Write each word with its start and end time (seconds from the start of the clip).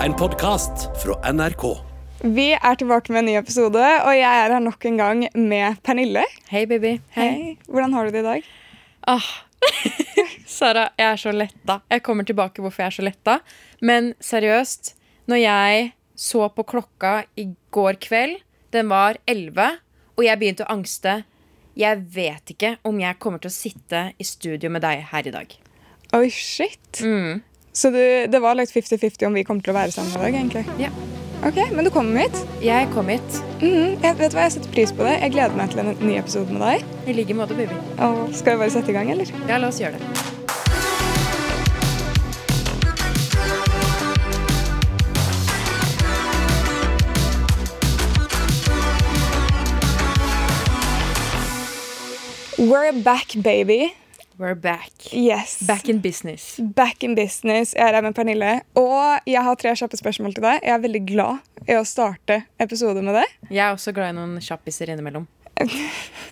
En 0.00 0.14
podkast 0.16 0.86
fra 1.02 1.32
NRK. 1.32 1.62
Vi 2.24 2.46
er 2.56 2.76
tilbake 2.80 3.12
med 3.12 3.20
en 3.20 3.26
ny 3.28 3.34
episode, 3.36 3.80
og 3.80 4.14
jeg 4.16 4.24
er 4.24 4.54
her 4.54 4.62
nok 4.64 4.84
en 4.88 4.96
gang 4.96 5.24
med 5.36 5.82
Pernille. 5.84 6.22
Hei, 6.48 6.62
baby. 6.70 6.94
Hei. 7.12 7.58
Hvordan 7.68 7.92
har 7.92 8.08
du 8.08 8.14
det 8.14 8.22
i 8.22 8.24
dag? 8.24 8.46
Ah. 9.12 9.26
Sara, 10.56 10.86
jeg 10.96 11.04
er 11.04 11.20
så 11.20 11.34
letta. 11.36 11.76
Jeg 11.92 12.04
kommer 12.06 12.24
tilbake 12.24 12.64
hvorfor 12.64 12.86
jeg 12.86 12.88
er 12.94 12.96
så 12.96 13.04
letta. 13.04 13.34
Men 13.84 14.14
seriøst, 14.24 14.94
når 15.28 15.42
jeg 15.42 15.92
så 16.16 16.48
på 16.48 16.64
klokka 16.72 17.12
i 17.36 17.50
går 17.68 18.00
kveld, 18.00 18.38
den 18.72 18.88
var 18.88 19.20
11, 19.28 19.68
og 20.16 20.24
jeg 20.24 20.40
begynte 20.40 20.64
å 20.64 20.72
angste 20.78 21.18
Jeg 21.76 22.00
vet 22.16 22.56
ikke 22.56 22.72
om 22.88 23.04
jeg 23.04 23.20
kommer 23.20 23.44
til 23.44 23.52
å 23.52 23.58
sitte 23.58 24.04
i 24.16 24.24
studio 24.24 24.72
med 24.72 24.80
deg 24.80 25.04
her 25.12 25.28
i 25.28 25.36
dag. 25.36 25.60
Oi, 26.16 26.26
shit. 26.32 27.04
Mm. 27.04 27.44
Så 27.72 27.90
du, 27.90 28.26
det 28.26 28.40
var 28.42 28.56
litt 28.58 28.72
50-50 28.74 29.26
om 29.28 29.36
vi 29.38 29.44
kommer 29.46 29.62
til 29.62 29.72
å 29.74 29.78
være 29.78 29.94
sammen 29.94 30.14
i 30.16 30.22
dag, 30.24 30.34
egentlig? 30.40 30.64
Ja. 30.82 30.90
Ok, 31.46 31.56
Men 31.72 31.86
du 31.86 31.90
kommer 31.90 32.26
hit. 32.26 32.40
Jeg 32.60 32.90
kom 32.92 33.08
hit. 33.08 33.38
Mhm, 33.62 33.94
jeg 34.02 34.18
vet 34.18 34.34
hva, 34.36 34.44
jeg 34.48 34.56
setter 34.58 34.74
pris 34.74 34.92
på 34.92 35.06
det. 35.06 35.14
Jeg 35.22 35.32
gleder 35.36 35.56
meg 35.56 35.70
til 35.72 35.84
en 35.84 35.94
ny 36.02 36.18
episode 36.20 36.52
med 36.52 36.66
deg. 36.66 36.84
I 37.08 37.16
like 37.16 37.38
måte, 37.38 37.56
baby. 37.56 37.78
Og 38.02 38.34
skal 38.36 38.58
vi 38.58 38.64
bare 38.66 38.74
sette 38.74 38.92
i 38.92 38.98
gang, 38.98 39.14
eller? 39.14 39.30
Ja, 39.48 39.56
la 39.62 39.70
oss 39.72 39.80
gjøre 39.80 39.96
det. 39.96 40.26
We're 52.58 52.92
back, 52.92 53.34
baby. 53.40 53.94
We're 54.40 54.54
back. 54.54 55.12
Yes. 55.12 55.66
Back 55.66 55.88
in 55.90 55.98
business. 56.00 56.60
Back 56.60 57.02
in 57.04 57.14
business. 57.14 57.74
Jeg 57.76 57.88
er 57.88 57.92
her 57.92 58.00
med 58.00 58.14
Pernille. 58.16 58.62
Og 58.74 59.26
jeg 59.28 59.42
har 59.44 59.58
tre 59.60 59.74
kjappe 59.76 59.98
spørsmål 60.00 60.32
til 60.32 60.46
deg. 60.46 60.62
Jeg 60.64 60.72
er 60.72 60.80
veldig 60.80 61.02
glad 61.10 61.66
i 61.68 61.76
å 61.76 61.82
starte 61.84 62.38
episode 62.56 63.02
med 63.04 63.18
det. 63.20 63.26
Jeg 63.50 63.60
er 63.66 63.76
også 63.76 63.92
glad 63.92 64.14
i 64.14 64.16
noen 64.16 64.40
kjappiser 64.40 64.94
innimellom. 64.94 65.28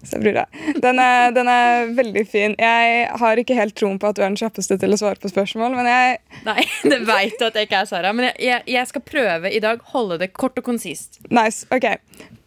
Så 0.08 0.22
bror 0.22 0.40
jeg. 0.40 0.80
Den 0.80 1.02
er, 1.04 1.36
den 1.36 1.52
er 1.52 1.92
veldig 2.00 2.24
fin. 2.32 2.56
Jeg 2.56 3.04
har 3.20 3.44
ikke 3.44 3.60
helt 3.60 3.76
troen 3.76 4.00
på 4.00 4.08
at 4.08 4.16
du 4.16 4.24
er 4.24 4.30
den 4.30 4.40
kjappeste 4.40 4.80
til 4.80 4.96
å 4.96 5.02
svare 5.04 5.20
på 5.20 5.28
spørsmål, 5.28 5.76
men 5.76 5.92
jeg 5.92 6.18
Nei, 6.48 6.64
det 6.88 7.02
veit 7.04 7.36
du 7.36 7.44
at 7.50 7.60
jeg 7.60 7.68
ikke 7.68 7.84
er, 7.84 7.92
Sara. 7.92 8.16
Men 8.16 8.30
jeg, 8.30 8.38
jeg, 8.48 8.68
jeg 8.72 8.88
skal 8.94 9.04
prøve 9.12 9.52
i 9.52 9.60
dag 9.68 9.84
holde 9.92 10.22
det 10.24 10.32
kort 10.32 10.56
og 10.56 10.64
konsist. 10.72 11.20
Nice. 11.28 11.68
OK. 11.68 11.90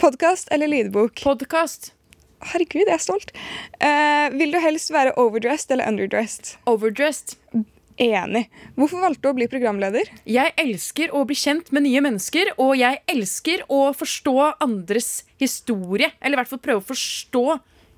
Podkast 0.02 0.50
eller 0.50 0.74
lydbok? 0.74 1.22
Podkast. 1.22 1.94
Herregud, 2.42 2.88
jeg 2.88 2.96
er 2.96 3.04
stolt. 3.04 3.34
Uh, 3.78 4.32
vil 4.38 4.56
du 4.56 4.60
helst 4.62 4.92
være 4.94 5.14
overdressed 5.22 5.72
eller 5.74 5.92
underdressed? 5.92 6.56
Overdressed. 6.70 7.38
Enig. 8.02 8.48
Hvorfor 8.80 9.04
valgte 9.04 9.28
du 9.28 9.30
å 9.30 9.38
bli 9.38 9.48
programleder? 9.52 10.08
Jeg 10.26 10.54
elsker 10.62 11.12
å 11.14 11.22
bli 11.28 11.36
kjent 11.38 11.70
med 11.76 11.86
nye 11.86 12.02
mennesker, 12.02 12.54
og 12.58 12.74
jeg 12.80 13.02
elsker 13.12 13.66
å 13.70 13.92
forstå 13.94 14.36
andres 14.64 15.22
historie. 15.42 16.10
Eller 16.20 16.40
i 16.40 16.42
hvert 16.42 16.50
fall 16.50 16.64
prøve 16.64 16.82
å 16.82 16.88
forstå 16.88 17.44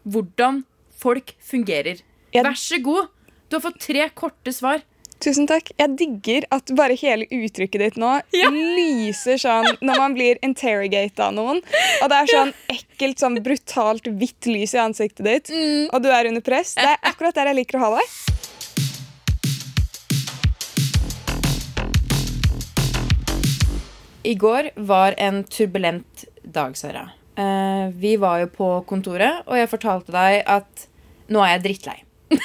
hvordan 0.03 0.63
folk 0.99 1.35
fungerer. 1.39 2.01
Vær 2.33 2.57
så 2.59 2.81
god. 2.83 3.13
Du 3.47 3.59
har 3.59 3.63
fått 3.63 3.83
tre 3.85 4.09
korte 4.17 4.51
svar. 4.55 4.83
Tusen 5.23 5.45
takk. 5.47 5.69
Jeg 5.79 5.93
digger 5.99 6.45
at 6.51 6.71
bare 6.75 6.97
hele 6.99 7.27
uttrykket 7.31 7.83
ditt 7.85 7.99
nå 8.01 8.09
Ja. 8.41 8.49
lyser 8.51 9.39
sånn 9.39 9.69
når 9.79 10.01
man 10.01 10.17
blir 10.17 10.41
interrogata 10.43 11.29
av 11.29 11.37
noen. 11.37 11.61
Og 12.03 12.11
det 12.11 12.19
er 12.19 12.31
sånn 12.33 12.53
ekkelt, 12.75 13.21
sånn 13.23 13.39
brutalt 13.45 14.09
hvitt 14.19 14.49
lys 14.51 14.75
i 14.75 14.81
ansiktet 14.83 15.25
ditt, 15.29 15.53
Mm. 15.53 15.87
og 15.93 16.01
du 16.03 16.09
er 16.11 16.27
under 16.29 16.43
press. 16.43 16.73
Det 16.79 16.87
er 16.89 16.99
akkurat 17.07 17.35
der 17.37 17.51
jeg 17.51 17.61
liker 17.61 17.79
å 17.79 17.85
ha 17.85 17.91
deg. 17.99 18.13
I 24.23 24.33
går 24.39 24.69
var 24.75 25.15
en 25.17 25.43
turbulent 25.43 26.25
dag, 26.43 26.77
Sara. 26.77 27.09
Eh, 27.35 27.89
vi 27.93 28.15
var 28.17 28.39
jo 28.43 28.47
på 28.47 28.69
kontoret, 28.87 29.41
og 29.47 29.57
jeg 29.57 29.69
fortalte 29.71 30.13
deg 30.15 30.43
at 30.47 30.85
nå 31.33 31.41
er 31.43 31.57
jeg 31.57 31.63
drittlei. 31.67 31.97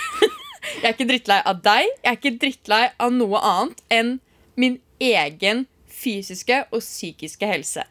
jeg 0.78 0.86
er 0.86 0.94
ikke 0.94 1.08
drittlei 1.10 1.38
av 1.42 1.62
deg, 1.64 1.88
jeg 2.02 2.10
er 2.10 2.18
ikke 2.18 2.36
drittlei 2.42 2.82
av 3.02 3.14
noe 3.14 3.40
annet 3.42 3.82
enn 3.92 4.12
min 4.58 4.78
egen 5.02 5.66
fysiske 5.90 6.64
og 6.70 6.82
psykiske 6.82 7.48
helse. 7.48 7.84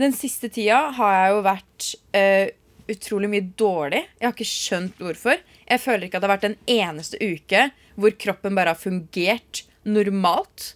Den 0.00 0.14
siste 0.16 0.48
tida 0.50 0.88
har 0.96 1.14
jeg 1.14 1.32
jo 1.32 1.40
vært 1.46 1.88
uh, 2.16 2.46
utrolig 2.92 3.30
mye 3.30 3.48
dårlig. 3.58 4.04
Jeg 4.18 4.26
har 4.26 4.34
ikke 4.34 4.48
skjønt 4.48 5.02
hvorfor. 5.02 5.42
Jeg 5.68 5.82
føler 5.82 6.06
ikke 6.06 6.18
at 6.18 6.24
det 6.24 6.30
har 6.30 6.36
vært 6.36 6.48
en 6.50 6.60
eneste 6.78 7.20
uke 7.22 7.66
hvor 8.00 8.14
kroppen 8.24 8.56
bare 8.56 8.72
har 8.72 8.80
fungert 8.80 9.64
normalt. 9.84 10.72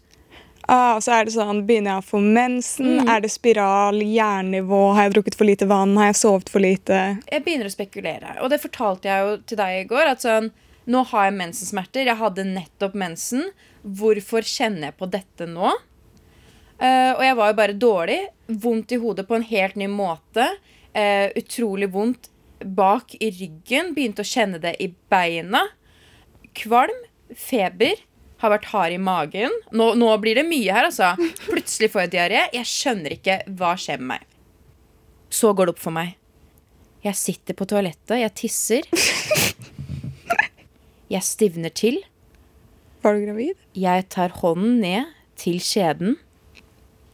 Ah, 0.66 0.98
så 0.98 1.12
er 1.14 1.26
det 1.26 1.36
sånn, 1.36 1.62
Begynner 1.66 1.94
jeg 1.94 2.02
å 2.02 2.06
få 2.08 2.20
mensen? 2.22 3.06
Er 3.06 3.22
det 3.22 3.30
spiral? 3.30 4.00
Jernnivå? 4.02 4.80
Har 4.96 5.06
jeg 5.06 5.14
drukket 5.14 5.36
for 5.38 5.46
lite 5.46 5.68
vann? 5.70 5.94
Har 5.98 6.10
jeg 6.10 6.18
sovet 6.18 6.50
for 6.50 6.62
lite? 6.62 7.02
jeg 7.30 7.44
begynner 7.46 7.70
å 7.70 7.74
spekulere. 7.74 8.34
Og 8.42 8.50
det 8.50 8.58
fortalte 8.64 9.10
jeg 9.10 9.22
jo 9.22 9.36
til 9.46 9.60
deg 9.60 9.78
i 9.78 9.84
går. 9.90 10.10
At 10.16 10.26
sånn, 10.26 10.50
nå 10.86 11.02
har 11.10 11.28
jeg 11.28 11.36
mensensmerter. 11.40 12.06
Jeg 12.06 12.20
hadde 12.20 12.46
nettopp 12.48 12.94
mensen. 12.98 13.50
Hvorfor 13.82 14.46
kjenner 14.46 14.90
jeg 14.90 14.98
på 15.00 15.08
dette 15.10 15.48
nå? 15.50 15.72
Uh, 16.76 17.12
og 17.16 17.22
jeg 17.24 17.36
var 17.38 17.50
jo 17.50 17.58
bare 17.58 17.76
dårlig. 17.80 18.20
Vondt 18.62 18.94
i 18.94 19.00
hodet 19.02 19.26
på 19.28 19.38
en 19.38 19.46
helt 19.48 19.78
ny 19.80 19.88
måte. 19.90 20.46
Uh, 20.96 21.28
utrolig 21.38 21.90
vondt 21.94 22.30
bak 22.62 23.16
i 23.18 23.30
ryggen. 23.34 23.94
Begynte 23.96 24.22
å 24.22 24.28
kjenne 24.28 24.60
det 24.62 24.76
i 24.82 24.90
beina. 25.10 25.64
Kvalm. 26.56 27.02
Feber. 27.34 27.98
Har 28.42 28.52
vært 28.52 28.68
hard 28.70 28.94
i 28.94 29.00
magen. 29.00 29.54
Nå, 29.72 29.94
nå 29.98 30.12
blir 30.22 30.38
det 30.38 30.46
mye 30.46 30.76
her, 30.76 30.90
altså. 30.90 31.14
Plutselig 31.48 31.90
får 31.94 32.04
jeg 32.04 32.14
diaré. 32.14 32.44
Jeg 32.54 32.68
skjønner 32.70 33.16
ikke 33.16 33.40
hva 33.58 33.72
skjer 33.80 34.02
med 34.02 34.12
meg. 34.14 34.28
Så 35.32 35.50
går 35.56 35.66
det 35.66 35.74
opp 35.74 35.82
for 35.82 35.96
meg. 35.96 36.14
Jeg 37.06 37.18
sitter 37.18 37.56
på 37.56 37.66
toalettet, 37.70 38.18
jeg 38.22 38.36
tisser. 38.36 39.34
Jeg 41.12 41.22
stivner 41.22 41.70
til. 41.70 42.00
Var 43.04 43.14
du 43.14 43.26
gravid? 43.28 43.58
Jeg 43.78 44.06
tar 44.10 44.32
hånden 44.40 44.80
ned 44.82 45.12
til 45.38 45.60
skjeden. 45.62 46.16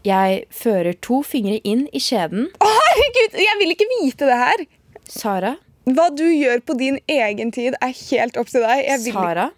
Jeg 0.07 0.45
fører 0.51 0.97
to 1.05 1.21
fingre 1.27 1.59
inn 1.69 1.85
i 1.95 2.01
skjeden. 2.03 2.49
Å, 2.59 2.71
herregud! 2.79 3.37
Jeg 3.39 3.59
vil 3.61 3.75
ikke 3.75 3.91
vite 4.01 4.27
det 4.31 4.39
her! 4.41 4.65
Sara, 5.13 5.57
Hva 5.87 6.09
du 6.15 6.25
gjør 6.25 6.63
på 6.65 6.75
din 6.79 6.97
egen 7.11 7.51
tid, 7.55 7.77
er 7.83 7.93
helt 8.09 8.39
opp 8.41 8.51
til 8.51 8.65
deg. 8.65 8.87
Vil 9.05 9.15
Sara, 9.15 9.49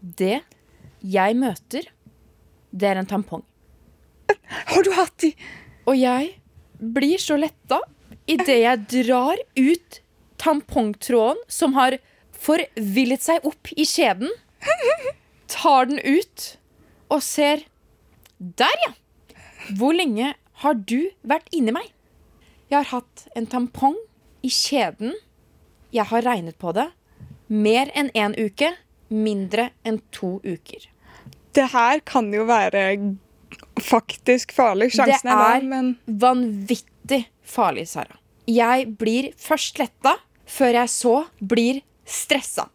det 0.00 0.40
jeg 1.00 1.36
møter, 1.40 1.88
det 2.70 2.88
er 2.92 3.00
en 3.00 3.08
tampong. 3.08 3.42
Har 4.70 4.84
du 4.86 4.92
hatt 4.94 5.16
de? 5.24 5.32
Og 5.88 5.96
jeg 5.98 6.34
blir 6.78 7.20
så 7.20 7.36
letta 7.40 7.80
idet 8.30 8.60
jeg 8.62 8.84
drar 8.92 9.40
ut 9.58 10.00
tampongtråden 10.40 11.40
som 11.50 11.74
har 11.76 11.98
forvillet 12.40 13.22
seg 13.24 13.44
opp 13.48 13.70
i 13.76 13.84
skjeden. 13.88 14.30
Tar 15.50 15.88
den 15.90 16.00
ut 16.04 16.46
og 17.10 17.22
ser 17.26 17.64
Der, 18.40 18.72
ja! 18.86 18.92
Hvor 19.76 19.92
lenge 19.92 20.30
har 20.62 20.74
du 20.88 21.10
vært 21.28 21.50
inni 21.52 21.72
meg? 21.76 21.90
Jeg 22.70 22.78
har 22.80 22.88
hatt 23.00 23.26
en 23.36 23.46
tampong 23.50 23.98
i 24.46 24.48
skjeden. 24.48 25.12
Jeg 25.92 26.06
har 26.08 26.24
regnet 26.24 26.56
på 26.62 26.72
det. 26.76 26.86
Mer 27.52 27.90
enn 27.98 28.08
én 28.16 28.36
uke. 28.40 28.70
Mindre 29.10 29.68
enn 29.84 29.98
to 30.14 30.38
uker. 30.46 30.86
Det 31.52 31.66
her 31.74 32.00
kan 32.06 32.30
jo 32.32 32.44
være 32.48 32.84
faktisk 33.82 34.52
farlig. 34.56 34.92
Sjansen 34.94 35.26
Det 35.28 35.32
er 35.32 35.36
er- 35.36 35.60
der, 35.60 35.66
men 35.66 35.98
vanvittig 36.06 37.26
farlig, 37.44 37.88
Sara. 37.88 38.16
Jeg 38.46 38.96
blir 38.96 39.32
først 39.36 39.78
letta, 39.78 40.16
før 40.46 40.72
jeg 40.80 40.88
så 40.88 41.16
blir 41.42 41.82
stressa. 42.10 42.68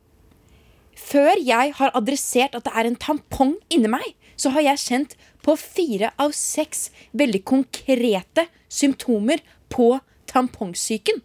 Før 0.95 1.37
jeg 1.37 1.75
har 1.77 1.93
adressert 1.97 2.55
at 2.57 2.65
det 2.65 2.73
er 2.73 2.87
en 2.89 2.97
tampong 2.97 3.55
inni 3.69 3.91
meg, 3.91 4.15
så 4.39 4.51
har 4.55 4.65
jeg 4.65 4.83
kjent 4.83 5.15
på 5.45 5.55
fire 5.59 6.11
av 6.21 6.33
seks 6.35 6.89
veldig 7.15 7.43
konkrete 7.47 8.47
symptomer 8.71 9.43
på 9.71 9.95
tampongsyken. 10.31 11.21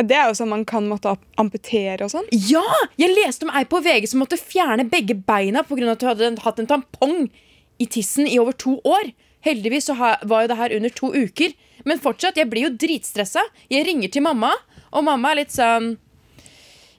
det 0.00 0.16
er 0.16 0.30
jo 0.30 0.36
sånn 0.38 0.48
man 0.48 0.64
kan 0.64 0.86
måtte 0.88 1.12
amputere 1.36 2.06
og 2.06 2.12
sånn. 2.14 2.28
Ja! 2.32 2.64
Jeg 2.96 3.12
leste 3.12 3.44
om 3.44 3.52
ei 3.52 3.66
på 3.68 3.82
VG 3.84 4.08
som 4.08 4.22
måtte 4.22 4.40
fjerne 4.40 4.88
begge 4.88 5.14
beina 5.14 5.62
pga. 5.62 5.92
at 5.92 6.00
hun 6.00 6.08
hadde 6.08 6.44
hatt 6.46 6.58
en 6.58 6.70
tampong 6.70 7.28
i 7.78 7.86
tissen 7.86 8.26
i 8.26 8.38
over 8.38 8.52
to 8.52 8.80
år. 8.84 9.12
Heldigvis 9.44 9.90
så 9.90 9.96
var 9.98 10.42
jo 10.42 10.48
det 10.48 10.56
her 10.56 10.76
under 10.76 10.88
to 10.88 11.12
uker. 11.12 11.52
Men 11.84 12.00
fortsatt, 12.00 12.36
jeg 12.36 12.48
blir 12.48 12.68
jo 12.68 12.76
dritstressa. 12.76 13.42
Jeg 13.68 13.86
ringer 13.86 14.08
til 14.08 14.22
mamma, 14.22 14.52
og 14.92 15.04
mamma 15.04 15.32
er 15.32 15.42
litt 15.42 15.52
sånn 15.52 15.98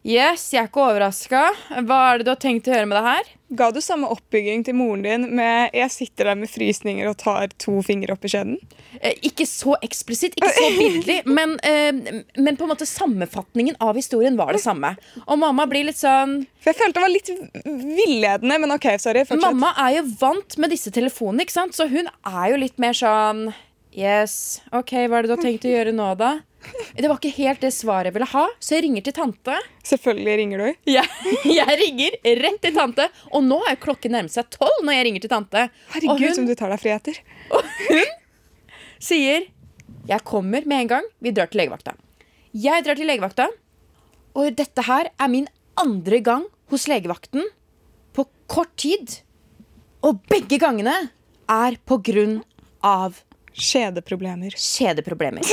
Yes, 0.01 0.48
jeg 0.50 0.63
er 0.63 0.69
ikke 0.69 0.81
overraska. 0.81 1.42
Hva 1.86 1.98
er 2.09 2.19
det 2.19 2.25
du 2.25 2.31
har 2.31 2.39
tenkt 2.42 2.65
å 2.65 2.74
gjøre 2.74 2.88
med 2.89 2.98
det 2.98 3.03
her? 3.06 3.27
Ga 3.59 3.68
du 3.69 3.77
samme 3.86 4.07
oppbygging 4.09 4.63
til 4.65 4.74
moren 4.80 5.03
din 5.06 5.27
med 5.36 5.69
'jeg 5.75 5.92
sitter 5.92 6.25
der 6.25 6.36
med 6.36 6.50
frysninger 6.50 7.07
og 7.07 7.18
tar 7.18 7.50
to 7.59 7.81
fingre 7.83 8.13
opp 8.13 8.25
i 8.25 8.31
skjeden'? 8.33 8.57
Eh, 9.00 9.13
ikke 9.21 9.45
så 9.45 9.75
eksplisitt, 9.83 10.33
ikke 10.39 10.53
så 10.56 10.69
bildelig, 10.77 11.25
men, 11.38 11.59
eh, 11.62 11.92
men 12.38 12.57
på 12.57 12.63
en 12.63 12.74
måte 12.74 12.88
sammenfatningen 12.88 13.75
av 13.80 13.95
historien 13.95 14.36
var 14.36 14.53
det 14.53 14.62
samme. 14.62 14.98
Og 15.27 15.38
mamma 15.38 15.68
blir 15.68 15.86
litt 15.86 15.98
sånn 16.01 16.48
For 16.62 16.74
Jeg 16.74 16.81
følte 16.81 16.94
det 16.94 17.06
var 17.06 17.09
litt 17.09 17.30
villedende, 17.65 18.59
men 18.59 18.71
OK, 18.71 18.98
sorry. 18.98 19.24
Fortsett. 19.25 19.42
Mamma 19.42 19.74
er 19.77 19.98
jo 20.01 20.03
vant 20.19 20.57
med 20.57 20.69
disse 20.71 20.89
telefonene, 20.89 21.42
ikke 21.42 21.59
sant? 21.59 21.74
så 21.74 21.88
hun 21.88 22.07
er 22.25 22.50
jo 22.50 22.57
litt 22.57 22.80
mer 22.80 22.94
sånn 22.94 23.53
Yes, 23.94 24.62
OK, 24.71 24.94
hva 25.12 25.19
er 25.19 25.21
det 25.21 25.30
du 25.30 25.36
har 25.36 25.44
tenkt 25.44 25.65
å 25.68 25.74
gjøre 25.75 25.92
nå, 25.92 26.15
da? 26.15 26.39
Det 26.96 27.08
var 27.08 27.18
ikke 27.18 27.34
helt 27.38 27.63
det 27.63 27.72
svaret 27.74 28.10
jeg 28.10 28.16
ville 28.18 28.30
ha, 28.34 28.44
så 28.62 28.75
jeg 28.75 28.86
ringer 28.86 29.06
til 29.06 29.16
tante. 29.18 29.58
Selvfølgelig 29.88 30.36
ringer 30.42 30.62
du. 30.62 30.68
Jeg, 30.92 31.31
jeg 31.60 31.78
ringer 31.81 32.18
rett 32.44 32.60
til 32.63 32.75
tante, 32.75 33.08
og 33.31 33.46
nå 33.48 33.62
er 33.69 33.80
klokken 33.81 34.16
nærmet 34.16 34.36
seg 34.36 34.50
tolv 34.54 34.84
når 34.86 34.98
jeg 34.98 35.08
ringer 35.08 35.25
til 35.25 35.34
tante. 35.34 35.66
Herregud, 35.96 36.28
hun 36.28 36.38
som 36.38 36.50
du 36.50 36.54
tar 36.60 36.74
deg 36.74 36.84
friheter. 36.84 37.22
Og 37.56 37.74
hun 37.90 38.13
sier 39.02 39.50
'Jeg 40.08 40.24
kommer 40.25 40.66
med 40.66 40.81
en 40.81 40.88
gang. 40.88 41.06
Vi 41.22 41.31
drar 41.31 41.50
til 41.52 41.62
legevakta'. 41.62 41.94
Jeg 42.58 42.84
drar 42.84 42.98
til 42.98 43.08
legevakta, 43.08 43.48
og 44.36 44.56
dette 44.56 44.84
her 44.84 45.12
er 45.19 45.30
min 45.31 45.48
andre 45.80 46.19
gang 46.19 46.46
hos 46.72 46.88
legevakten 46.88 47.46
på 48.16 48.25
kort 48.52 48.74
tid. 48.75 49.22
Og 50.04 50.19
begge 50.28 50.60
gangene 50.60 50.96
er 51.48 51.78
på 51.86 52.00
grunn 52.04 52.42
av 52.84 53.22
Skjedeproblemer. 53.53 54.56
kjedeproblemer. 54.57 55.45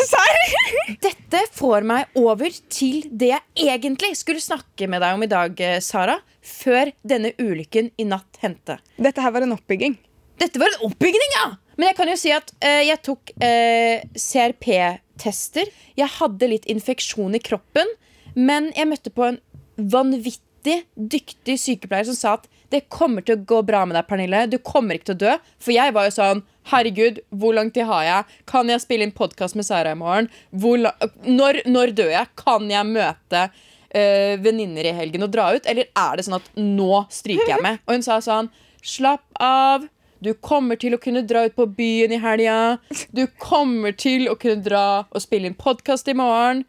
Dette 1.04 1.42
får 1.52 1.86
meg 1.86 2.18
over 2.18 2.52
til 2.70 3.04
det 3.10 3.32
jeg 3.34 3.70
egentlig 3.74 4.14
skulle 4.18 4.42
snakke 4.42 4.88
med 4.90 5.02
deg 5.04 5.16
om 5.16 5.24
i 5.26 5.30
dag, 5.30 5.60
eh, 5.60 5.80
Sara. 5.84 6.18
Før 6.42 6.92
denne 7.02 7.34
ulykken 7.38 7.90
i 7.98 8.06
natt 8.08 8.38
hendte. 8.40 8.78
Dette 8.96 9.22
her 9.22 9.34
var 9.34 9.44
en 9.44 9.56
oppbygging. 9.56 9.98
Dette 10.38 10.60
var 10.62 10.70
en 10.70 10.86
oppbygning, 10.88 11.34
ja! 11.34 11.48
Men 11.78 11.90
jeg 11.90 11.98
kan 11.98 12.10
jo 12.10 12.16
si 12.18 12.30
at 12.34 12.50
uh, 12.62 12.82
jeg 12.86 12.98
tok 13.06 13.32
uh, 13.42 13.96
CRP-tester. 14.18 15.70
Jeg 15.98 16.14
hadde 16.16 16.50
litt 16.50 16.66
infeksjon 16.70 17.36
i 17.36 17.42
kroppen. 17.42 17.90
Men 18.38 18.70
jeg 18.76 18.88
møtte 18.90 19.12
på 19.14 19.26
en 19.26 19.40
vanvittig 19.78 20.47
dyktig 20.64 21.58
sykepleier 21.60 22.08
som 22.08 22.16
sa 22.18 22.36
at 22.38 22.48
det 22.72 22.84
kommer 22.92 23.24
til 23.24 23.38
å 23.38 23.44
gå 23.48 23.62
bra 23.64 23.84
med 23.88 23.96
deg, 23.96 24.06
Pernille. 24.08 24.42
Du 24.50 24.58
kommer 24.60 24.98
ikke 24.98 25.10
til 25.10 25.16
å 25.16 25.22
dø. 25.22 25.34
For 25.62 25.72
jeg 25.72 25.94
var 25.96 26.08
jo 26.08 26.16
sånn 26.18 26.44
Herregud, 26.68 27.22
hvor 27.32 27.54
lang 27.56 27.70
tid 27.72 27.88
har 27.88 28.02
jeg? 28.04 28.38
Kan 28.50 28.68
jeg 28.68 28.82
spille 28.84 29.06
inn 29.06 29.14
podkast 29.16 29.56
med 29.56 29.64
Sara 29.64 29.94
i 29.94 29.98
morgen? 29.98 30.28
Når, 30.52 31.62
når 31.64 31.94
dør 31.96 32.12
jeg? 32.12 32.32
Kan 32.36 32.68
jeg 32.68 32.90
møte 32.90 33.46
øh, 33.48 34.34
venninner 34.44 34.90
i 34.90 34.96
helgen 34.98 35.24
og 35.24 35.32
dra 35.32 35.48
ut? 35.56 35.64
Eller 35.64 35.88
er 35.96 36.18
det 36.20 36.26
sånn 36.26 36.36
at 36.36 36.50
nå 36.60 37.06
stryker 37.08 37.54
jeg 37.54 37.64
med? 37.64 37.80
Og 37.86 37.96
hun 37.96 38.04
sa 38.04 38.20
sånn 38.24 38.52
Slapp 38.84 39.40
av. 39.42 39.88
Du 40.22 40.32
kommer 40.34 40.78
til 40.78 40.94
å 40.96 41.00
kunne 41.02 41.24
dra 41.26 41.44
ut 41.46 41.54
på 41.56 41.66
byen 41.78 42.12
i 42.14 42.20
helga. 42.22 42.78
Du 43.14 43.24
kommer 43.40 43.94
til 43.96 44.28
å 44.30 44.36
kunne 44.38 44.62
dra 44.64 44.84
og 45.08 45.22
spille 45.22 45.50
inn 45.50 45.56
podkast 45.58 46.10
i 46.10 46.16
morgen. 46.18 46.64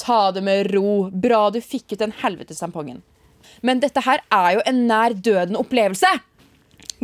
Ta 0.00 0.32
det 0.34 0.42
med 0.44 0.70
ro. 0.74 1.10
Bra 1.10 1.48
du 1.54 1.60
fikk 1.62 1.94
ut 1.94 2.02
den 2.02 2.14
helvetes 2.22 2.62
tampongen. 2.62 3.02
Men 3.60 3.80
dette 3.82 4.02
her 4.04 4.22
er 4.32 4.56
jo 4.56 4.64
en 4.66 4.84
nær 4.88 5.14
døden-opplevelse. 5.14 6.10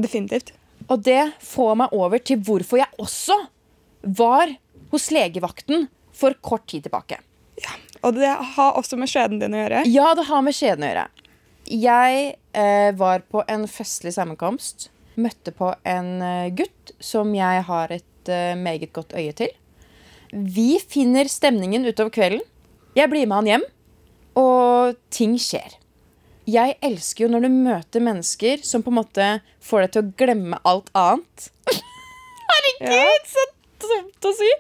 Definitivt. 0.01 0.55
Og 0.91 1.03
det 1.07 1.23
får 1.45 1.77
meg 1.79 1.95
over 1.95 2.23
til 2.23 2.41
hvorfor 2.43 2.81
jeg 2.81 3.01
også 3.01 3.37
var 4.17 4.57
hos 4.91 5.11
legevakten 5.15 5.89
for 6.17 6.35
kort 6.43 6.67
tid 6.71 6.87
tilbake. 6.89 7.21
Ja, 7.61 7.75
Og 8.03 8.17
det 8.17 8.31
har 8.57 8.79
også 8.79 8.97
med 8.97 9.11
skjeden 9.13 9.41
din 9.43 9.55
å 9.55 9.61
gjøre. 9.61 9.85
Ja, 9.91 10.15
det 10.17 10.27
har 10.31 10.45
med 10.45 10.57
skjeden 10.57 10.87
å 10.87 10.91
gjøre. 10.91 11.09
Jeg 11.71 12.23
eh, 12.57 12.91
var 12.99 13.23
på 13.31 13.45
en 13.47 13.67
festlig 13.71 14.15
sammenkomst. 14.17 14.89
Møtte 15.21 15.53
på 15.55 15.75
en 15.87 16.15
eh, 16.25 16.53
gutt 16.57 16.95
som 16.99 17.31
jeg 17.37 17.67
har 17.69 17.93
et 17.95 18.33
eh, 18.33 18.57
meget 18.59 18.93
godt 18.97 19.15
øye 19.15 19.35
til. 19.37 19.53
Vi 20.33 20.79
finner 20.81 21.29
stemningen 21.31 21.85
utover 21.87 22.13
kvelden. 22.15 22.43
Jeg 22.99 23.11
blir 23.11 23.29
med 23.31 23.39
han 23.39 23.51
hjem, 23.51 23.65
og 24.41 24.99
ting 25.15 25.37
skjer. 25.39 25.77
Jeg 26.51 26.75
elsker 26.83 27.27
jo 27.27 27.31
når 27.31 27.45
du 27.45 27.55
møter 27.55 28.03
mennesker 28.03 28.65
som 28.67 28.83
på 28.83 28.91
en 28.91 28.99
måte 28.99 29.27
får 29.63 29.85
deg 29.85 29.93
til 29.95 30.03
å 30.03 30.13
glemme 30.19 30.59
alt 30.67 30.91
annet. 30.99 31.51
Herregud, 32.51 33.29
så 33.31 33.47
dumt 33.85 34.27
å 34.27 34.33
si! 34.35 34.51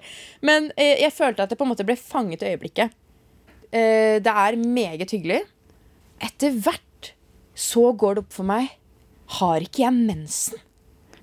Men 0.46 0.70
eh, 0.76 1.00
jeg 1.02 1.14
følte 1.16 1.44
at 1.44 1.50
jeg 1.52 1.58
på 1.58 1.66
en 1.66 1.72
måte 1.72 1.86
ble 1.88 1.98
fanget 1.98 2.44
i 2.44 2.52
øyeblikket. 2.52 2.94
Eh, 3.74 4.18
det 4.22 4.34
er 4.44 4.60
meget 4.60 5.10
hyggelig. 5.10 5.42
Etter 6.22 6.54
hvert 6.54 7.14
så 7.58 7.90
går 7.98 8.16
det 8.16 8.22
opp 8.24 8.34
for 8.34 8.46
meg 8.46 8.68
Har 9.40 9.64
ikke 9.64 9.82
jeg 9.82 9.94
mensen? 9.96 10.60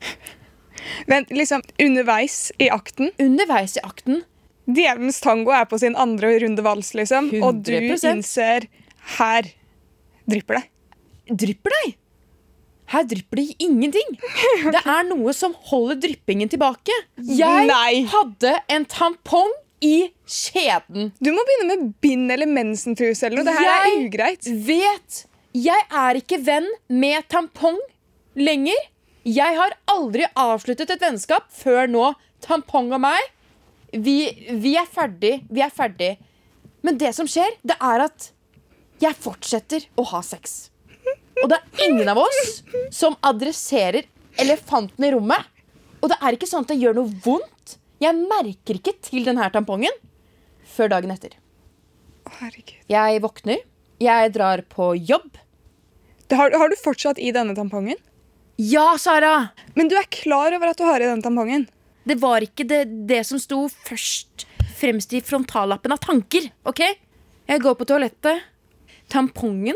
Vent, 1.10 1.32
liksom 1.32 1.64
underveis 1.82 2.50
i 2.60 2.68
akten. 2.74 3.14
Underveis 3.22 3.78
i 3.80 3.86
akten 3.86 4.26
Djevelens 4.68 5.22
tango 5.24 5.54
er 5.56 5.68
på 5.70 5.80
sin 5.80 5.96
andre 5.96 6.34
runde 6.44 6.64
vals, 6.66 6.92
liksom. 6.98 7.30
Og 7.44 7.62
du 7.64 7.72
innser 7.78 8.68
her 9.18 9.48
drypper 10.28 10.60
det. 10.60 10.66
drypper 11.44 11.76
deg. 11.78 11.96
Her 12.92 13.04
drypper 13.04 13.40
det 13.42 13.56
ingenting. 13.64 14.14
Det 14.72 14.82
er 14.84 15.08
noe 15.10 15.34
som 15.36 15.56
holder 15.72 15.98
dryppingen 16.04 16.52
tilbake. 16.52 16.94
Jeg 17.20 17.68
Nei. 17.68 18.04
hadde 18.12 18.54
en 18.72 18.86
tampong 18.88 19.52
i 19.84 20.10
skjeden. 20.28 21.12
Du 21.20 21.32
må 21.36 21.44
begynne 21.48 21.68
med 21.74 21.90
bind 22.04 22.32
eller 22.34 22.48
mensentruse 22.50 23.28
eller 23.28 23.44
noe. 23.44 23.50
Det 23.52 23.58
her 23.60 23.88
er 23.90 24.06
ugreit. 24.06 24.48
vet 24.68 25.26
Jeg 25.58 25.84
er 25.92 26.20
ikke 26.22 26.40
venn 26.48 26.68
med 26.88 27.28
tampong 27.32 27.78
lenger. 28.40 28.80
Jeg 29.28 29.58
har 29.60 29.76
aldri 29.92 30.24
avsluttet 30.40 30.92
et 30.96 31.04
vennskap 31.04 31.52
før 31.52 31.88
nå. 31.92 32.14
Tampong 32.46 32.92
og 32.96 33.02
meg, 33.02 33.20
vi, 33.92 34.18
vi 34.62 34.74
er 34.80 34.88
ferdig. 34.90 35.42
Vi 35.50 35.64
er 35.64 35.74
ferdig. 35.74 36.16
Men 36.86 36.98
det 37.00 37.14
som 37.16 37.28
skjer, 37.30 37.56
det 37.68 37.78
er 37.80 38.06
at 38.08 38.32
jeg 39.02 39.18
fortsetter 39.22 39.86
å 40.00 40.06
ha 40.12 40.22
sex. 40.26 40.70
Og 41.44 41.50
det 41.52 41.58
er 41.60 41.86
ingen 41.88 42.10
av 42.10 42.20
oss 42.22 42.62
som 42.94 43.18
adresserer 43.26 44.08
elefanten 44.42 45.06
i 45.06 45.12
rommet. 45.14 45.46
Og 46.02 46.12
det 46.12 46.18
er 46.22 46.38
ikke 46.38 46.50
sånn 46.50 46.66
at 46.66 46.72
det 46.72 46.80
gjør 46.82 46.98
noe 47.00 47.20
vondt. 47.26 47.78
Jeg 48.02 48.18
merker 48.18 48.78
ikke 48.78 48.96
til 49.02 49.26
denne 49.26 49.48
tampongen 49.54 49.94
før 50.70 50.92
dagen 50.94 51.14
etter. 51.14 51.34
Herregud. 52.40 52.78
Jeg 52.92 53.22
våkner, 53.24 53.62
jeg 54.04 54.34
drar 54.36 54.62
på 54.70 54.92
jobb. 55.00 55.30
Det 56.28 56.38
har, 56.38 56.52
har 56.60 56.70
du 56.70 56.76
fortsatt 56.80 57.22
i 57.24 57.32
denne 57.34 57.56
tampongen? 57.58 57.98
Ja, 58.58 58.90
Sara! 59.00 59.50
Men 59.78 59.90
du 59.90 59.96
er 59.98 60.10
klar 60.12 60.54
over 60.58 60.74
at 60.74 60.80
du 60.80 60.86
har 60.86 61.02
i 61.02 61.08
denne 61.08 61.24
tampongen? 61.24 61.68
Det 62.08 62.16
var 62.22 62.46
ikke 62.46 62.64
det, 62.68 62.86
det 63.10 63.24
som 63.28 63.40
sto 63.42 63.66
først 63.68 64.46
fremst 64.78 65.12
i 65.18 65.24
frontallappen 65.26 65.92
av 65.92 66.00
tanker. 66.04 66.52
ok? 66.64 66.82
Jeg 67.48 67.64
går 67.64 67.76
på 67.80 67.88
toalettet. 67.90 68.46
Tampongen 69.12 69.76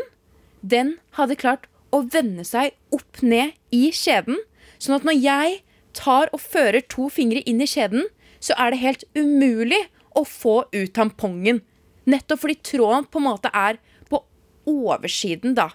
den 0.62 0.96
hadde 1.18 1.36
klart 1.40 1.66
å 1.92 2.02
vende 2.06 2.44
seg 2.46 2.76
opp 2.94 3.20
ned 3.24 3.56
i 3.74 3.90
skjeden. 3.92 4.38
Sånn 4.78 4.96
at 4.96 5.06
når 5.08 5.18
jeg 5.18 5.58
tar 5.96 6.30
og 6.32 6.40
fører 6.40 6.80
to 6.88 7.08
fingre 7.12 7.42
inn 7.48 7.60
i 7.60 7.68
skjeden, 7.68 8.06
så 8.40 8.56
er 8.58 8.72
det 8.72 8.82
helt 8.82 9.04
umulig 9.18 9.80
å 10.16 10.24
få 10.28 10.62
ut 10.72 10.94
tampongen. 10.96 11.60
Nettopp 12.08 12.44
fordi 12.44 12.58
tråden 12.64 13.06
på 13.10 13.20
en 13.20 13.28
måte 13.28 13.52
er 13.54 13.78
på 14.10 14.22
oversiden, 14.68 15.54
da. 15.58 15.70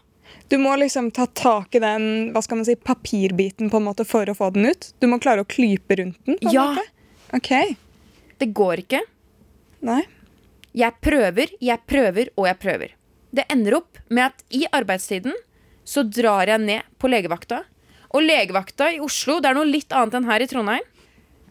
Du 0.49 0.57
må 0.57 0.75
liksom 0.79 1.09
ta 1.11 1.25
tak 1.35 1.75
i 1.75 1.79
den 1.83 2.31
hva 2.31 2.41
skal 2.43 2.61
man 2.61 2.67
si, 2.67 2.75
papirbiten 2.75 3.71
på 3.71 3.81
en 3.81 3.87
måte 3.89 4.05
for 4.07 4.29
å 4.31 4.35
få 4.37 4.51
den 4.55 4.69
ut. 4.71 4.91
Du 5.01 5.07
må 5.11 5.19
klare 5.19 5.43
å 5.43 5.49
klype 5.49 5.97
rundt 5.99 6.19
den. 6.25 6.37
på 6.37 6.47
en 6.47 6.53
Ja. 6.53 6.67
måte. 6.75 6.85
Ok. 7.33 7.75
Det 8.39 8.53
går 8.53 8.83
ikke. 8.85 9.01
Nei. 9.81 10.03
Jeg 10.73 10.93
prøver, 11.01 11.49
jeg 11.59 11.79
prøver 11.87 12.29
og 12.37 12.45
jeg 12.47 12.59
prøver. 12.59 12.89
Det 13.33 13.45
ender 13.49 13.75
opp 13.75 13.97
med 14.09 14.25
at 14.31 14.43
i 14.51 14.65
arbeidstiden 14.71 15.33
så 15.85 16.03
drar 16.09 16.47
jeg 16.47 16.61
ned 16.61 16.83
på 16.99 17.09
legevakta. 17.09 17.63
Og 18.13 18.21
legevakta 18.23 18.93
i 18.95 18.99
Oslo, 19.03 19.39
det 19.41 19.49
er 19.49 19.53
noe 19.57 19.67
litt 19.67 19.89
annet 19.89 20.13
enn 20.13 20.25
her 20.29 20.39
i 20.39 20.47
Trondheim. 20.47 20.85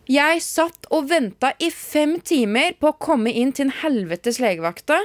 Jeg 0.08 0.40
satt 0.40 0.86
og 0.94 1.08
venta 1.10 1.52
i 1.58 1.68
fem 1.70 2.20
timer 2.20 2.72
på 2.80 2.92
å 2.92 2.98
komme 2.98 3.32
inn 3.34 3.52
til 3.52 3.66
en 3.66 3.72
helvetes 3.82 4.38
legevakta. 4.38 5.00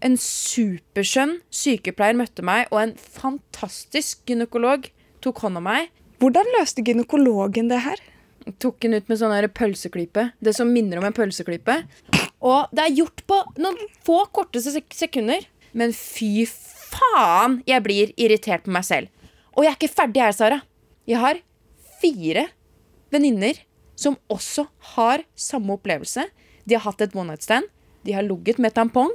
En 0.00 0.16
superskjønn 0.16 1.38
sykepleier 1.52 2.16
møtte 2.16 2.44
meg, 2.46 2.70
og 2.72 2.80
en 2.82 2.94
fantastisk 2.96 4.22
gynekolog 4.28 4.88
tok 5.20 5.42
hånd 5.44 5.60
om 5.60 5.66
meg. 5.68 5.90
Hvordan 6.20 6.48
løste 6.56 6.84
gynekologen 6.84 7.68
det 7.68 7.82
her? 7.84 8.00
Tok 8.60 8.80
den 8.80 8.96
ut 8.96 9.08
med 9.10 9.20
sånn 9.20 9.34
pølseklype. 9.52 10.30
Det 10.40 10.54
som 10.56 10.72
minner 10.72 11.00
om 11.00 11.06
en 11.08 11.16
pølseklype. 11.16 11.82
Og 12.40 12.72
det 12.72 12.86
er 12.86 12.96
gjort 12.96 13.24
på 13.28 13.38
noen 13.60 13.78
få 14.06 14.22
korte 14.32 14.62
sek 14.64 14.88
sekunder. 14.96 15.44
Men 15.76 15.92
fy 15.94 16.46
faen, 16.48 17.60
jeg 17.68 17.84
blir 17.84 18.14
irritert 18.16 18.64
på 18.64 18.72
meg 18.74 18.86
selv. 18.88 19.12
Og 19.54 19.66
jeg 19.66 19.74
er 19.74 19.78
ikke 19.78 19.98
ferdig 20.00 20.24
her, 20.24 20.34
Sara. 20.34 20.60
Jeg 21.06 21.20
har 21.20 21.42
fire 22.00 22.48
venninner 23.12 23.60
som 24.00 24.16
også 24.32 24.64
har 24.94 25.26
samme 25.36 25.76
opplevelse. 25.76 26.24
De 26.64 26.76
har 26.76 26.84
hatt 26.86 27.04
et 27.04 27.16
one 27.16 27.34
night 27.34 27.44
stand, 27.44 27.68
de 28.06 28.14
har 28.16 28.24
ligget 28.24 28.60
med 28.62 28.72
tampong, 28.76 29.12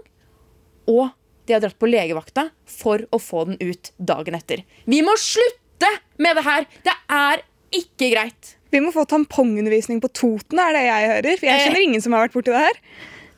og 0.88 1.10
de 1.46 1.54
har 1.54 1.62
dratt 1.62 1.78
på 1.80 1.88
legevakta 1.90 2.48
for 2.66 3.04
å 3.14 3.20
få 3.22 3.46
den 3.52 3.58
ut 3.62 3.92
dagen 4.02 4.34
etter. 4.38 4.64
Vi 4.90 5.02
må 5.06 5.14
slutte 5.22 5.92
med 6.18 6.36
det 6.40 6.44
her! 6.48 6.66
Det 6.84 6.96
er 7.14 7.44
ikke 7.76 8.10
greit. 8.16 8.56
Vi 8.72 8.80
må 8.82 8.92
få 8.96 9.06
tampongundervisning 9.08 10.00
på 10.02 10.10
Toten, 10.16 10.60
er 10.60 10.74
det 10.74 10.84
jeg 10.88 11.10
hører. 11.12 11.38
For 11.40 11.46
jeg 11.46 11.60
Eh. 11.60 11.66
kjenner 11.68 11.84
ingen 11.84 12.02
som 12.02 12.14
har 12.14 12.26
vært 12.28 12.34
borti 12.34 12.52
det 12.52 12.64
her. 12.64 12.80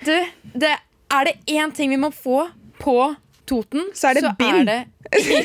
Du, 0.05 0.13
det, 0.59 0.71
er 1.11 1.25
det 1.25 1.35
én 1.47 1.73
ting 1.75 1.89
vi 1.89 1.97
må 1.97 2.11
få 2.13 2.47
på 2.79 3.15
Toten, 3.47 3.89
Så 3.93 4.09
er 4.09 4.13
det 4.21 4.37
bind. 4.37 4.65
det- 4.67 4.87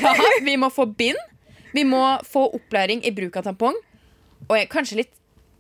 ja, 0.02 0.14
vi 0.42 0.56
må 0.56 0.71
få 0.71 0.87
bind. 0.87 1.18
Vi 1.73 1.85
må 1.85 2.21
få 2.25 2.47
opplæring 2.54 3.02
i 3.04 3.11
bruk 3.11 3.37
av 3.37 3.44
tampong. 3.44 3.75
Og 4.49 4.56
jeg, 4.59 4.68
kanskje, 4.68 4.97
litt, 4.97 5.12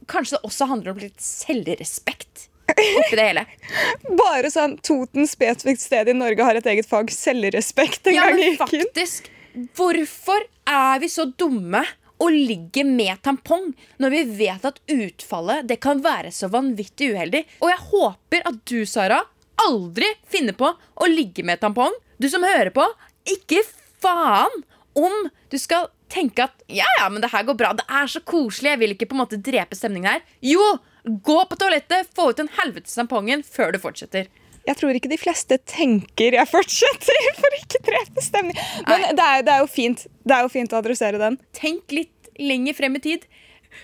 kanskje 0.06 0.36
det 0.38 0.42
også 0.44 0.66
handler 0.68 0.90
om 0.92 0.98
litt 0.98 1.16
selvrespekt 1.22 2.48
oppi 2.70 3.16
det 3.18 3.24
hele. 3.26 3.44
Bare 4.22 4.50
sånn 4.52 4.76
Toten 4.84 5.26
spesifikt 5.28 5.82
sted 5.82 6.08
i 6.08 6.14
Norge 6.16 6.44
har 6.46 6.58
et 6.60 6.68
eget 6.72 6.88
fag 6.88 7.10
selvrespekt 7.14 8.06
en 8.10 8.16
Ja, 8.16 8.28
gang 8.30 8.40
i 8.40 8.52
uken. 8.54 8.60
faktisk, 8.66 9.28
hvorfor 9.76 10.46
er 10.70 11.02
vi 11.02 11.10
så 11.12 11.26
dumme 11.38 11.82
og 12.22 12.30
ligger 12.30 12.86
med 12.86 13.18
tampong 13.26 13.72
når 14.00 14.12
vi 14.14 14.22
vet 14.44 14.64
at 14.68 14.78
utfallet 14.94 15.66
det 15.68 15.80
kan 15.82 16.02
være 16.04 16.30
så 16.34 16.48
vanvittig 16.52 17.12
uheldig? 17.16 17.44
Og 17.60 17.70
jeg 17.72 17.80
håper 17.90 18.46
at 18.52 18.60
du, 18.70 18.78
Sara, 18.86 19.22
aldri 19.66 20.08
finner 20.30 20.54
på 20.58 20.70
å 20.72 21.08
ligge 21.10 21.44
med 21.46 21.60
tampong. 21.62 21.92
Du 22.22 22.28
som 22.30 22.44
hører 22.46 22.70
på, 22.74 22.84
ikke 23.28 23.60
faen 24.02 24.62
om 24.98 25.26
du 25.50 25.58
skal 25.60 25.88
tenke 26.12 26.44
at 26.44 26.62
ja, 26.68 26.86
ja, 27.00 27.06
men 27.08 27.22
det 27.24 27.30
her 27.32 27.44
går 27.48 27.56
bra. 27.58 27.70
Det 27.76 27.84
er 27.88 28.08
så 28.12 28.20
koselig. 28.28 28.74
Jeg 28.74 28.80
vil 28.82 28.94
ikke 28.94 29.06
på 29.10 29.16
en 29.16 29.22
måte 29.22 29.38
drepe 29.40 29.76
stemningen 29.78 30.10
her. 30.12 30.24
Jo, 30.44 30.60
gå 31.04 31.38
på 31.50 31.56
toalettet, 31.58 32.08
få 32.14 32.30
ut 32.30 32.38
den 32.38 32.50
helvetes 32.60 32.94
tampongen 32.94 33.42
før 33.46 33.72
du 33.74 33.78
fortsetter. 33.82 34.28
Jeg 34.62 34.78
tror 34.78 34.94
ikke 34.94 35.10
de 35.10 35.18
fleste 35.18 35.56
tenker 35.66 36.36
jeg 36.38 36.46
fortsetter 36.50 37.28
for 37.40 37.58
ikke 37.58 37.80
drepe 37.88 38.22
stemning. 38.22 38.58
Men 38.86 39.08
det 39.18 39.24
er, 39.26 39.42
det 39.42 39.54
er 39.56 39.64
jo 39.64 39.70
fint 39.70 40.04
Det 40.22 40.36
er 40.36 40.44
jo 40.46 40.52
fint 40.52 40.72
å 40.74 40.78
adressere 40.78 41.18
den. 41.18 41.38
Tenk 41.58 41.90
litt 41.90 42.30
lenger 42.38 42.78
frem 42.78 42.96
i 42.96 43.02
tid 43.02 43.26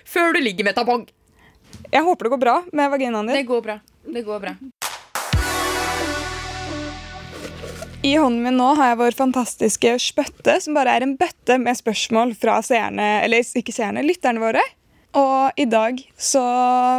før 0.06 0.36
du 0.36 0.42
ligger 0.44 0.68
med 0.68 0.76
tampong. 0.78 1.06
Jeg 1.90 2.04
håper 2.04 2.28
det 2.28 2.34
går 2.36 2.42
bra 2.42 2.56
med 2.76 2.90
vaginaen 2.92 3.26
Det 3.30 3.40
din. 3.40 3.48
går 3.48 3.62
bra. 3.64 3.78
Det 4.06 4.22
går 4.26 4.40
bra. 4.44 4.54
I 8.06 8.12
hånden 8.14 8.42
min 8.44 8.54
nå 8.60 8.68
har 8.78 8.92
jeg 8.92 8.98
vår 9.00 9.16
fantastiske 9.18 9.96
spøtte, 10.00 10.60
som 10.62 10.76
bare 10.78 10.92
er 10.94 11.04
en 11.04 11.16
bøtte 11.18 11.56
med 11.58 11.74
spørsmål 11.76 12.36
fra 12.38 12.60
seerne, 12.62 13.08
eller 13.24 13.42
ikke 13.42 13.74
seerne, 13.74 14.04
lytterne 14.06 14.38
våre. 14.42 14.62
Og 15.16 15.60
i 15.60 15.64
dag 15.68 16.00
så 16.20 16.44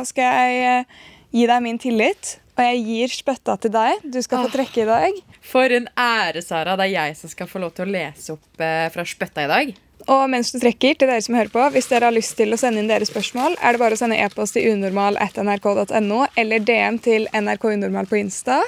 skal 0.09 0.33
jeg 0.33 0.61
eh, 0.65 1.01
gi 1.35 1.45
deg 1.49 1.65
min 1.65 1.77
tillit, 1.81 2.37
og 2.57 2.63
jeg 2.65 2.79
gir 2.87 3.13
spøtta 3.13 3.57
til 3.61 3.73
deg. 3.73 4.01
Du 4.03 4.17
skal 4.25 4.47
få 4.47 4.53
trekke 4.53 4.81
i 4.83 4.87
dag. 4.89 5.19
For 5.45 5.71
en 5.71 5.87
ære, 5.93 6.41
Sara. 6.43 6.75
Det 6.79 6.89
er 6.89 6.95
jeg 6.95 7.19
som 7.21 7.31
skal 7.31 7.49
få 7.49 7.61
lov 7.63 7.75
til 7.77 7.87
å 7.87 7.93
lese 7.93 8.33
opp 8.35 8.65
eh, 8.65 8.87
fra 8.93 9.05
spøtta 9.07 9.45
i 9.45 9.51
dag. 9.51 9.77
Og 10.09 10.23
mens 10.31 10.49
du 10.53 10.57
trekker, 10.61 10.95
til 10.97 11.09
dere 11.09 11.21
som 11.21 11.35
hører 11.37 11.51
på, 11.53 11.61
hvis 11.75 11.89
dere 11.91 12.07
har 12.09 12.15
lyst 12.15 12.33
til 12.39 12.55
å 12.55 12.59
sende 12.59 12.81
inn 12.81 12.89
deres 12.89 13.11
spørsmål, 13.11 13.59
er 13.61 13.75
det 13.75 13.81
bare 13.81 13.97
å 13.97 13.99
sende 13.99 14.17
e-post 14.17 14.55
til 14.57 14.71
unormal.nrk.no 14.73 16.21
eller 16.39 16.63
DM 16.65 16.97
til 17.03 17.27
nrkunormal 17.35 18.09
på 18.09 18.17
Insta. 18.21 18.61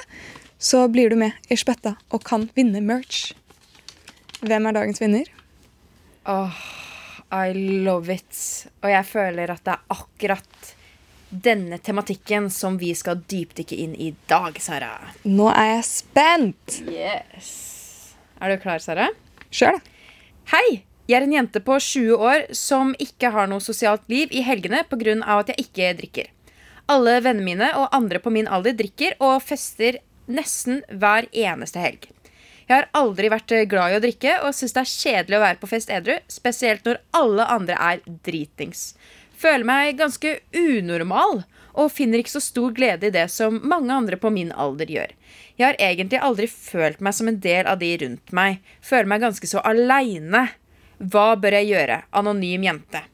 Så 0.62 0.84
blir 0.92 1.10
du 1.10 1.18
med 1.18 1.50
i 1.50 1.58
spøtta 1.58 1.96
og 2.14 2.22
kan 2.28 2.46
vinne 2.54 2.84
merch. 2.84 3.32
Hvem 4.42 4.68
er 4.68 4.76
dagens 4.76 5.02
vinner? 5.02 5.26
Åh, 6.30 6.62
I 7.32 7.56
love 7.56 8.12
it. 8.12 8.36
Og 8.84 8.90
jeg 8.92 9.08
føler 9.08 9.52
at 9.54 9.64
det 9.64 9.74
er 9.74 9.96
akkurat 9.96 10.72
denne 11.32 11.78
tematikken 11.80 12.50
som 12.52 12.76
vi 12.76 12.92
skal 12.94 13.22
dypdykke 13.24 13.76
inn 13.80 13.94
i 13.96 14.10
dag, 14.28 14.58
Sara. 14.60 14.92
Nå 15.24 15.48
er 15.48 15.70
jeg 15.78 15.86
spent! 15.88 16.82
Yes. 16.92 17.52
Er 18.36 18.52
du 18.52 18.60
klar, 18.60 18.82
Sara? 18.84 19.08
Sjøl, 19.48 19.78
da. 19.78 19.88
Hei! 20.52 20.82
Jeg 21.08 21.18
er 21.18 21.24
en 21.26 21.34
jente 21.34 21.60
på 21.64 21.74
20 21.82 22.20
år 22.24 22.44
som 22.56 22.92
ikke 23.02 23.32
har 23.34 23.48
noe 23.50 23.64
sosialt 23.64 24.04
liv 24.12 24.30
i 24.30 24.44
helgene 24.46 24.84
pga. 24.88 25.16
at 25.40 25.50
jeg 25.50 25.66
ikke 25.66 25.88
drikker. 25.98 26.28
Alle 26.88 27.18
vennene 27.24 27.44
mine 27.44 27.68
og 27.76 27.88
andre 27.92 28.20
på 28.22 28.30
min 28.30 28.48
alder 28.48 28.76
drikker 28.76 29.16
og 29.20 29.42
fester 29.42 29.98
nesten 30.26 30.82
hver 30.88 31.26
eneste 31.32 31.80
helg. 31.82 32.06
Jeg 32.72 32.86
har 32.86 33.02
aldri 33.02 33.28
vært 33.28 33.52
glad 33.68 33.92
i 33.92 33.96
å 33.98 34.00
drikke 34.00 34.34
og 34.46 34.54
syns 34.56 34.72
det 34.72 34.80
er 34.80 34.88
kjedelig 34.88 35.36
å 35.36 35.40
være 35.42 35.58
på 35.60 35.68
fest 35.68 35.90
edru, 35.92 36.14
spesielt 36.32 36.86
når 36.88 37.02
alle 37.18 37.44
andre 37.52 37.76
er 37.76 37.98
dritings. 38.24 38.94
Føler 39.36 39.66
meg 39.68 39.98
ganske 39.98 40.38
unormal 40.56 41.42
og 41.76 41.92
finner 41.92 42.22
ikke 42.22 42.32
så 42.32 42.40
stor 42.40 42.72
glede 42.72 43.10
i 43.10 43.12
det 43.12 43.26
som 43.34 43.58
mange 43.68 43.92
andre 43.92 44.16
på 44.16 44.32
min 44.32 44.54
alder 44.56 44.88
gjør. 44.88 45.12
Jeg 45.60 45.66
har 45.66 45.80
egentlig 45.84 46.22
aldri 46.24 46.48
følt 46.48 47.04
meg 47.04 47.18
som 47.18 47.28
en 47.28 47.42
del 47.44 47.68
av 47.68 47.76
de 47.82 47.92
rundt 48.06 48.32
meg. 48.32 48.62
Føler 48.80 49.12
meg 49.12 49.26
ganske 49.26 49.52
så 49.52 49.60
aleine. 49.68 50.46
Hva 50.96 51.26
bør 51.36 51.58
jeg 51.58 51.74
gjøre? 51.74 52.02
Anonym 52.22 52.64
jente. 52.70 53.04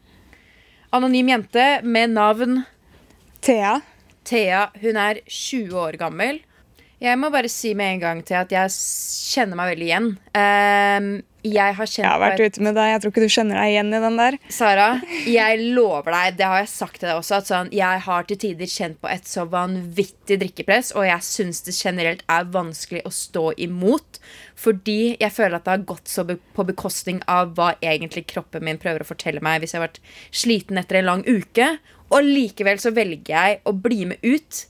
Anonym 0.95 1.35
jente 1.35 1.67
med 1.83 2.15
navn 2.15 2.61
Thea. 3.43 3.81
Thea. 4.23 4.69
Hun 4.79 5.03
er 5.03 5.25
20 5.27 5.83
år 5.83 5.99
gammel. 5.99 6.45
Jeg 6.99 7.15
må 7.21 7.31
bare 7.31 7.51
si 7.51 7.77
med 7.79 7.95
en 7.95 8.01
gang 8.03 8.21
til 8.27 8.35
at 8.41 8.51
jeg 8.51 8.73
kjenner 8.75 9.59
meg 9.59 9.75
veldig 9.77 9.87
igjen. 9.87 10.09
Uh, 10.35 11.21
jeg 11.47 11.75
har 11.79 11.87
Jeg 11.87 12.05
har 12.09 12.19
vært 12.19 12.41
ute 12.43 12.63
med 12.67 12.75
deg. 12.75 12.89
Jeg 12.91 13.03
tror 13.03 13.13
ikke 13.13 13.23
du 13.23 13.31
kjenner 13.31 13.61
deg 13.61 13.71
igjen 13.71 13.95
i 13.95 14.01
den 14.03 14.19
der. 14.19 14.37
Sara, 14.51 14.89
jeg 15.31 15.61
lover 15.77 16.11
deg, 16.11 16.35
det 16.41 16.49
har 16.51 16.59
jeg 16.59 16.71
sagt 16.73 16.99
til 16.99 17.07
deg 17.07 17.21
også, 17.21 17.39
at 17.39 17.51
sånn, 17.53 17.71
jeg 17.79 18.03
har 18.09 18.27
til 18.27 18.41
tider 18.43 18.73
kjent 18.73 18.99
på 18.99 19.11
et 19.15 19.31
så 19.31 19.47
vanvittig 19.47 20.41
drikkepress, 20.43 20.91
og 20.99 21.07
jeg 21.07 21.27
syns 21.29 21.63
det 21.69 21.77
generelt 21.79 22.27
er 22.27 22.51
vanskelig 22.59 23.05
å 23.07 23.15
stå 23.15 23.47
imot. 23.69 24.19
Fordi 24.59 25.01
jeg 25.23 25.35
føler 25.39 25.61
at 25.61 25.69
det 25.69 25.77
har 25.77 25.89
gått 25.95 26.11
så 26.11 26.27
på 26.27 26.67
bekostning 26.67 27.23
av 27.31 27.55
hva 27.55 27.77
egentlig 27.79 28.27
kroppen 28.35 28.67
min 28.67 28.83
prøver 28.83 29.07
å 29.07 29.09
fortelle 29.15 29.45
meg 29.45 29.63
hvis 29.63 29.77
jeg 29.77 29.85
har 29.85 29.87
vært 29.87 30.03
sliten 30.35 30.83
etter 30.83 30.99
en 30.99 31.13
lang 31.13 31.27
uke. 31.31 31.77
Og 32.11 32.27
likevel 32.27 32.83
så 32.83 32.91
velger 32.97 33.37
jeg 33.37 33.61
å 33.63 33.79
bli 33.87 34.09
med 34.11 34.27
ut 34.27 34.65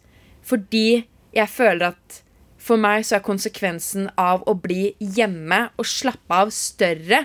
fordi 0.48 1.06
jeg 1.34 1.50
føler 1.52 1.92
at 1.92 2.22
for 2.68 2.80
meg 2.80 3.04
så 3.06 3.18
er 3.18 3.26
konsekvensen 3.26 4.08
av 4.18 4.42
å 4.48 4.54
bli 4.58 4.92
hjemme 4.98 5.68
og 5.78 5.86
slappe 5.88 6.40
av 6.44 6.50
større 6.54 7.24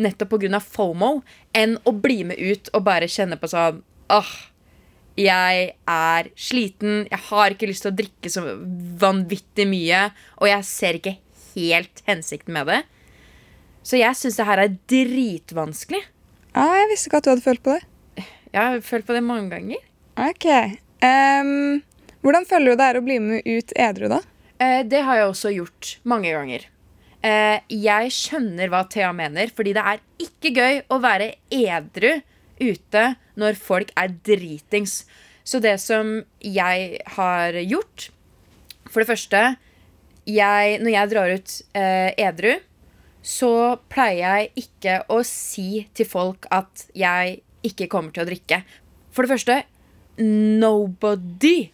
nettopp 0.00 0.34
pga. 0.34 0.60
FOMO 0.60 1.10
enn 1.54 1.76
å 1.86 1.94
bli 1.94 2.24
med 2.26 2.40
ut 2.40 2.70
og 2.74 2.84
bare 2.86 3.10
kjenne 3.10 3.38
på 3.40 3.50
sånn 3.50 3.82
Åh, 4.12 4.32
jeg 5.16 5.68
er 5.88 6.26
sliten, 6.36 7.06
jeg 7.08 7.20
har 7.30 7.54
ikke 7.54 7.68
lyst 7.70 7.86
til 7.86 7.92
å 7.92 7.96
drikke 7.96 8.30
så 8.30 8.42
vanvittig 9.00 9.64
mye, 9.70 10.08
og 10.42 10.50
jeg 10.50 10.66
ser 10.68 10.98
ikke 10.98 11.14
helt 11.54 12.02
hensikten 12.08 12.52
med 12.56 12.68
det. 12.68 12.80
Så 13.86 13.96
jeg 14.00 14.18
syns 14.18 14.36
det 14.36 14.46
her 14.48 14.60
er 14.60 14.76
dritvanskelig. 14.90 16.02
Ja, 16.52 16.66
jeg 16.82 16.90
visste 16.92 17.08
ikke 17.08 17.22
at 17.22 17.26
du 17.26 17.32
hadde 17.32 17.46
følt 17.46 17.64
på 17.64 17.78
det. 17.78 18.26
Jeg 18.54 18.60
har 18.60 18.84
følt 18.86 19.08
på 19.08 19.16
det 19.16 19.24
mange 19.24 19.50
ganger. 19.54 19.80
Ok. 20.20 20.46
Ehm, 21.04 21.82
hvordan 22.24 22.46
føler 22.48 22.72
du 22.72 22.80
det 22.80 22.86
er 22.88 22.98
å 22.98 23.04
bli 23.04 23.18
med 23.20 23.44
ut 23.44 23.74
edru, 23.76 24.08
da? 24.12 24.20
Eh, 24.62 24.80
det 24.88 25.02
har 25.04 25.20
jeg 25.20 25.28
også 25.28 25.52
gjort 25.52 25.90
mange 26.08 26.32
ganger. 26.32 26.64
Eh, 27.24 27.58
jeg 27.68 28.12
skjønner 28.12 28.72
hva 28.72 28.84
Thea 28.90 29.10
mener, 29.16 29.52
fordi 29.54 29.74
det 29.76 29.84
er 29.84 30.00
ikke 30.20 30.52
gøy 30.56 30.80
å 30.92 31.00
være 31.04 31.34
edru 31.52 32.18
ute 32.60 33.04
når 33.40 33.60
folk 33.60 33.92
er 33.98 34.12
dritings. 34.26 35.02
Så 35.44 35.60
det 35.60 35.76
som 35.82 36.22
jeg 36.40 37.00
har 37.16 37.56
gjort 37.60 38.10
For 38.88 39.02
det 39.02 39.08
første, 39.10 39.38
jeg, 40.24 40.76
når 40.80 40.92
jeg 40.92 41.10
drar 41.10 41.32
ut 41.34 41.52
eh, 41.74 42.10
edru, 42.22 42.52
så 43.24 43.50
pleier 43.90 44.20
jeg 44.22 44.64
ikke 44.64 44.98
å 45.10 45.18
si 45.26 45.82
til 45.96 46.06
folk 46.06 46.46
at 46.54 46.84
jeg 46.94 47.40
ikke 47.66 47.88
kommer 47.90 48.14
til 48.14 48.22
å 48.22 48.28
drikke. 48.28 48.60
For 49.10 49.26
det 49.26 49.32
første, 49.34 49.56
nobody 50.62 51.72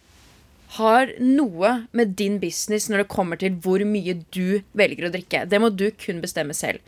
har 0.77 1.09
noe 1.19 1.71
med 1.91 2.13
din 2.19 2.37
business 2.39 2.85
når 2.89 3.03
det 3.03 3.11
kommer 3.11 3.39
til 3.39 3.57
hvor 3.63 3.81
mye 3.83 4.13
du 4.31 4.61
velger 4.77 5.07
å 5.09 5.13
drikke. 5.13 5.45
Det 5.51 5.59
må 5.59 5.67
du 5.75 5.89
kun 5.99 6.21
bestemme 6.23 6.55
selv. 6.55 6.79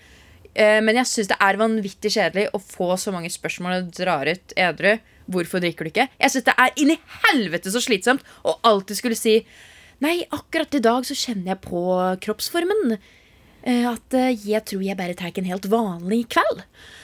Eh, 0.56 0.80
Men 0.86 0.96
jeg 1.02 1.10
syns 1.10 1.32
det 1.32 1.40
er 1.42 1.60
vanvittig 1.60 2.12
kjedelig 2.16 2.46
å 2.54 2.62
få 2.63 2.94
så 3.02 3.12
mange 3.12 3.32
spørsmål 3.34 3.90
du 3.90 3.98
drar 4.04 4.30
ut 4.30 4.54
edru. 4.56 4.94
Hvorfor 5.28 5.60
drikker 5.63 5.84
du 5.88 5.92
ikke? 5.92 6.08
Jeg 6.20 6.32
syns 6.32 6.46
det 6.48 6.56
er 6.60 6.72
inni 6.80 6.96
helvete 7.25 7.72
så 7.72 7.82
slitsomt 7.84 8.24
å 8.44 8.58
alltid 8.63 9.00
skulle 9.02 9.20
si 9.20 9.42
Nei, 10.04 10.18
akkurat 10.36 10.74
i 10.75 10.82
dag 10.84 11.06
så 11.08 11.16
kjenner 11.16 11.54
jeg 11.54 11.62
på 11.63 11.82
kroppsformen. 12.25 12.98
eh, 13.63 13.86
At 13.88 14.13
eh, 14.20 14.34
jeg 14.36 14.66
tror 14.68 14.82
jeg 14.84 14.98
bare 15.00 15.13
tar 15.16 15.32
en 15.38 15.48
helt 15.48 15.68
vanlig 15.72 16.25
kveld. 16.34 16.63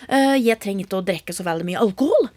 Jeg 0.10 0.60
trenger 0.60 0.84
ikke 0.86 1.00
å 1.00 1.06
drikke 1.06 1.36
så 1.36 1.44
veldig 1.48 1.68
mye 1.68 1.80
alkohol. 1.80 2.30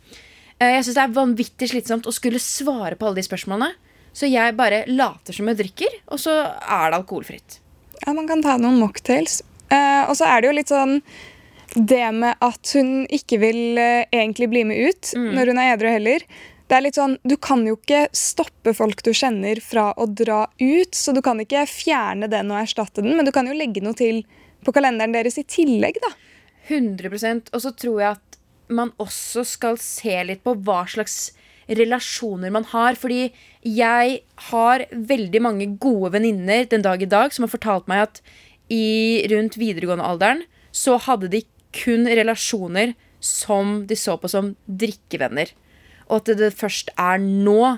Jeg 0.60 0.84
synes 0.84 0.94
det 0.94 1.02
er 1.02 1.16
vanvittig 1.16 1.68
slitsomt 1.72 2.06
å 2.06 2.12
skulle 2.14 2.38
svare 2.38 2.94
på 2.94 3.06
alle 3.08 3.18
de 3.18 3.26
spørsmålene. 3.26 3.72
Så 4.12 4.28
jeg 4.28 4.56
bare 4.58 4.82
later 4.90 5.32
som 5.36 5.48
jeg 5.48 5.58
drikker, 5.62 5.94
og 6.12 6.20
så 6.20 6.34
er 6.60 6.90
det 6.92 6.98
alkoholfritt. 7.00 7.58
Ja, 8.04 8.12
Man 8.12 8.28
kan 8.28 8.42
ta 8.44 8.58
noen 8.60 8.80
mocktails. 8.82 9.40
Eh, 9.72 10.02
og 10.08 10.16
så 10.18 10.26
er 10.28 10.42
det 10.42 10.50
jo 10.50 10.56
litt 10.58 10.72
sånn 10.72 10.98
det 11.72 12.04
med 12.12 12.36
at 12.44 12.72
hun 12.76 13.06
ikke 13.08 13.38
vil 13.40 13.78
eh, 13.80 14.02
egentlig 14.12 14.50
bli 14.52 14.64
med 14.68 14.76
ut 14.90 15.12
når 15.16 15.48
hun 15.54 15.60
er 15.62 15.70
edru 15.72 15.88
heller. 15.88 16.24
det 16.68 16.76
er 16.76 16.84
litt 16.84 16.98
sånn, 16.98 17.14
Du 17.24 17.38
kan 17.40 17.64
jo 17.64 17.78
ikke 17.78 18.02
stoppe 18.12 18.74
folk 18.76 19.00
du 19.02 19.12
kjenner 19.16 19.56
fra 19.64 19.94
å 19.96 20.04
dra 20.06 20.42
ut, 20.60 20.92
så 20.92 21.14
du 21.16 21.22
kan 21.24 21.40
ikke 21.40 21.64
fjerne 21.70 22.28
den 22.28 22.52
og 22.52 22.60
erstatte 22.60 23.00
den, 23.00 23.16
men 23.16 23.24
du 23.24 23.32
kan 23.32 23.48
jo 23.48 23.56
legge 23.56 23.80
noe 23.80 23.96
til 23.96 24.20
på 24.64 24.72
kalenderen 24.76 25.12
deres 25.16 25.38
i 25.40 25.44
tillegg, 25.48 25.96
da. 26.04 26.12
100% 26.68 27.48
Og 27.52 27.62
så 27.64 27.72
tror 27.74 28.00
jeg 28.02 28.10
at 28.18 28.38
man 28.72 28.92
også 29.02 29.42
skal 29.44 29.76
se 29.80 30.14
litt 30.24 30.44
på 30.44 30.54
hva 30.64 30.84
slags 30.88 31.32
relasjoner 31.68 32.52
man 32.54 32.66
har. 32.72 32.98
Fordi 32.98 33.30
jeg 33.66 34.18
har 34.48 34.86
veldig 34.92 35.42
mange 35.44 35.68
gode 35.82 36.14
venninner 36.16 36.66
den 36.70 36.84
dag 36.84 37.02
i 37.02 37.10
dag 37.10 37.34
som 37.34 37.46
har 37.46 37.54
fortalt 37.54 37.90
meg 37.90 38.06
at 38.08 38.22
i 38.72 39.26
rundt 39.30 39.58
videregående 39.60 40.06
alderen 40.06 40.44
så 40.72 40.96
hadde 40.96 41.30
de 41.32 41.42
kun 41.76 42.06
relasjoner 42.08 42.94
som 43.22 43.82
de 43.86 43.96
så 43.96 44.16
på 44.20 44.30
som 44.30 44.54
drikkevenner. 44.66 45.52
Og 46.10 46.20
at 46.20 46.36
det 46.38 46.52
først 46.56 46.92
er 46.98 47.20
nå 47.22 47.76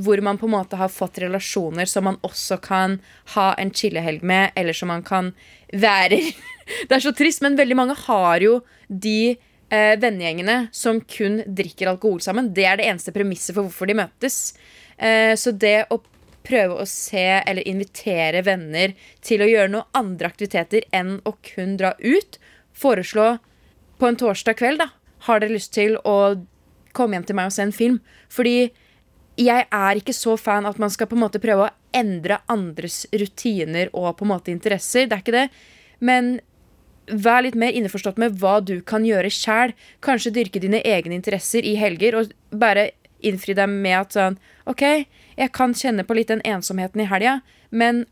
hvor 0.00 0.20
man 0.24 0.38
på 0.40 0.48
en 0.48 0.54
måte 0.54 0.78
har 0.80 0.88
fått 0.88 1.20
relasjoner 1.20 1.88
som 1.88 2.06
man 2.08 2.16
også 2.24 2.56
kan 2.64 2.98
ha 3.34 3.50
en 3.60 3.72
chillehelg 3.74 4.24
med, 4.24 4.54
eller 4.56 4.72
som 4.72 4.88
man 4.88 5.04
kan 5.04 5.34
være 5.72 6.20
Det 6.88 6.96
er 6.96 7.02
så 7.04 7.12
trist, 7.12 7.42
men 7.44 7.58
veldig 7.58 7.76
mange 7.76 7.94
har 8.06 8.40
jo 8.40 8.62
de 8.88 9.36
eh, 9.70 9.94
vennegjengene 10.00 10.68
som 10.72 11.00
kun 11.00 11.42
drikker 11.46 11.90
alkohol 11.92 12.20
sammen. 12.24 12.52
Det 12.54 12.66
er 12.68 12.80
det 12.80 12.88
eneste 12.88 13.14
premisset 13.14 13.54
for 13.54 13.66
hvorfor 13.66 13.90
de 13.90 13.98
møtes. 13.98 14.54
Eh, 14.96 15.34
så 15.38 15.52
det 15.52 15.86
å 15.90 16.00
prøve 16.44 16.76
å 16.82 16.88
se 16.88 17.24
eller 17.40 17.66
invitere 17.68 18.44
venner 18.44 18.92
til 19.24 19.42
å 19.42 19.48
gjøre 19.48 19.72
noen 19.72 19.96
andre 19.96 20.28
aktiviteter 20.28 20.84
enn 20.92 21.16
å 21.24 21.34
kun 21.44 21.78
dra 21.80 21.94
ut, 22.00 22.38
foreslå 22.74 23.36
på 24.00 24.08
en 24.08 24.18
torsdag 24.20 24.58
kveld, 24.58 24.82
da, 24.82 24.90
har 25.28 25.40
dere 25.40 25.56
lyst 25.56 25.72
til 25.76 25.96
å 26.04 26.34
komme 26.94 27.16
hjem 27.16 27.28
til 27.28 27.38
meg 27.38 27.48
og 27.48 27.56
se 27.56 27.64
en 27.64 27.74
film? 27.74 28.00
Fordi 28.32 28.58
jeg 29.40 29.66
er 29.66 29.98
ikke 29.98 30.14
så 30.14 30.36
fan 30.38 30.68
at 30.68 30.78
man 30.78 30.92
skal 30.92 31.08
på 31.10 31.16
en 31.16 31.24
måte 31.24 31.42
prøve 31.42 31.66
å 31.66 31.74
endre 31.94 32.40
andres 32.50 33.04
rutiner 33.14 33.90
og 33.94 34.12
på 34.18 34.26
en 34.26 34.32
måte 34.34 34.52
interesser. 34.52 35.08
Det 35.08 35.16
er 35.16 35.24
ikke 35.24 35.38
det. 35.38 35.48
Men 36.04 36.36
vær 37.06 37.44
litt 37.44 37.58
mer 37.58 37.74
innforstått 37.76 38.18
med 38.20 38.38
hva 38.40 38.58
du 38.64 38.78
kan 38.86 39.04
gjøre 39.06 39.30
sjæl. 39.32 39.74
Kanskje 40.04 40.34
dyrke 40.34 40.62
dine 40.62 40.80
egne 40.84 41.16
interesser 41.18 41.66
i 41.66 41.76
helger, 41.80 42.16
og 42.18 42.32
bare 42.50 42.90
innfri 43.24 43.56
dem 43.56 43.78
med 43.84 43.98
at 43.98 44.16
sånn 44.16 44.38
OK, 44.68 44.82
jeg 45.36 45.52
kan 45.56 45.74
kjenne 45.76 46.04
på 46.06 46.16
litt 46.16 46.30
den 46.32 46.44
ensomheten 46.46 47.02
i 47.04 47.08
helga, 47.08 47.38
men 47.70 48.04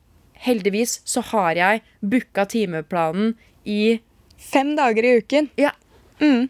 heldigvis 0.42 1.00
så 1.08 1.22
har 1.32 1.58
jeg 1.58 1.82
booka 2.00 2.46
timeplanen 2.50 3.36
i 3.64 4.00
Fem 4.42 4.72
dager 4.74 5.06
i 5.06 5.10
uken. 5.22 5.46
Ja. 5.54 5.70
Mm. 6.18 6.48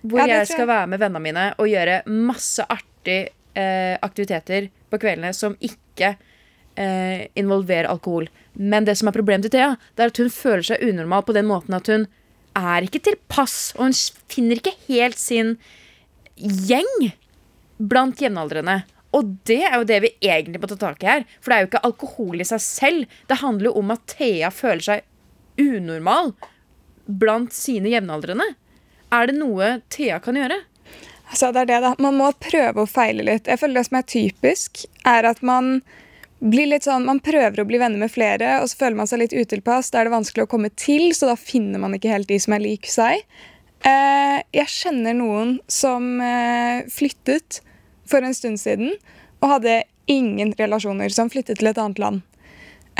Hvor 0.00 0.22
Ja, 0.22 0.38
jeg 0.38 0.46
skal 0.48 0.64
være 0.64 0.88
med 0.88 1.02
vennene 1.02 1.20
mine 1.20 1.42
og 1.60 1.68
gjøre 1.68 1.98
masse 2.08 2.64
artige 2.64 3.34
eh, 3.52 3.98
aktiviteter 4.00 4.70
på 4.88 5.00
kveldene 5.02 5.34
som 5.36 5.58
ikke 5.60 6.14
eh, 6.76 7.26
involverer 7.36 7.90
alkohol. 7.92 8.30
Men 8.54 8.86
det 8.86 8.96
som 8.98 9.10
er 9.10 9.16
problemet 9.16 9.48
til 9.48 9.56
Thea, 9.56 9.74
det 9.94 10.04
er 10.04 10.12
at 10.12 10.20
hun 10.22 10.32
føler 10.32 10.66
seg 10.68 10.84
unormal 10.86 11.26
på 11.26 11.34
den 11.36 11.48
måten 11.50 11.76
at 11.76 11.90
hun 11.90 12.06
er 12.54 12.86
ikke 12.86 13.02
tilpass, 13.02 13.74
og 13.74 13.88
hun 13.88 13.96
finner 14.30 14.60
ikke 14.60 14.76
helt 14.86 15.18
sin 15.18 15.56
gjeng 16.38 17.10
blant 17.82 18.22
jevnaldrende. 18.22 18.82
Og 19.14 19.36
det 19.46 19.60
er 19.62 19.76
jo 19.78 19.86
det 19.86 20.00
vi 20.02 20.12
egentlig 20.26 20.60
må 20.62 20.70
ta 20.70 20.78
tak 20.78 21.02
i 21.02 21.10
her. 21.10 21.24
For 21.38 21.50
det 21.50 21.56
er 21.56 21.64
jo 21.64 21.70
ikke 21.70 21.84
alkohol 21.86 22.42
i 22.42 22.48
seg 22.48 22.62
selv. 22.62 23.16
Det 23.30 23.40
handler 23.42 23.70
jo 23.70 23.78
om 23.82 23.94
at 23.94 24.06
Thea 24.10 24.50
føler 24.54 24.86
seg 24.86 25.62
unormal 25.62 26.32
blant 27.06 27.54
sine 27.54 27.92
jevnaldrende. 27.92 28.46
Er 29.14 29.30
det 29.30 29.36
noe 29.38 29.76
Thea 29.92 30.18
kan 30.22 30.38
gjøre? 30.38 30.58
Altså, 31.30 31.50
det 31.54 31.64
er 31.64 31.70
det 31.70 31.82
da. 31.84 31.92
Man 32.02 32.18
må 32.18 32.30
prøve 32.42 32.82
å 32.82 32.90
feile 32.90 33.26
litt. 33.26 33.48
Jeg 33.50 33.60
føler 33.60 33.80
Det 33.80 33.86
som 33.88 33.98
er 33.98 34.10
typisk, 34.10 34.84
er 35.06 35.30
at 35.30 35.42
man 35.42 35.76
blir 36.44 36.68
litt 36.68 36.84
sånn, 36.84 37.06
man 37.08 37.22
prøver 37.24 37.62
å 37.62 37.66
bli 37.68 37.80
venner 37.80 38.00
med 38.00 38.12
flere, 38.12 38.58
og 38.60 38.68
så 38.68 38.82
føler 38.82 38.98
man 38.98 39.08
seg 39.08 39.22
litt 39.22 39.34
utilpass. 39.36 39.90
Da 39.92 40.02
er 40.02 40.08
det 40.08 40.14
vanskelig 40.14 40.44
å 40.44 40.50
komme 40.50 40.70
til, 40.76 41.08
så 41.16 41.30
da 41.30 41.38
finner 41.40 41.80
man 41.80 41.96
ikke 41.96 42.12
helt 42.12 42.28
de 42.28 42.38
som 42.42 42.56
er 42.56 42.64
lik 42.64 42.88
seg. 42.90 43.24
Eh, 43.84 44.38
jeg 44.56 44.70
kjenner 44.72 45.16
noen 45.16 45.58
som 45.68 46.20
eh, 46.24 46.84
flyttet 46.92 47.60
for 48.08 48.24
en 48.24 48.36
stund 48.36 48.60
siden 48.60 48.94
og 49.42 49.50
hadde 49.56 49.82
ingen 50.08 50.52
relasjoner, 50.56 51.12
som 51.12 51.32
flyttet 51.32 51.60
til 51.60 51.68
et 51.68 51.80
annet 51.80 52.00
land. 52.00 52.22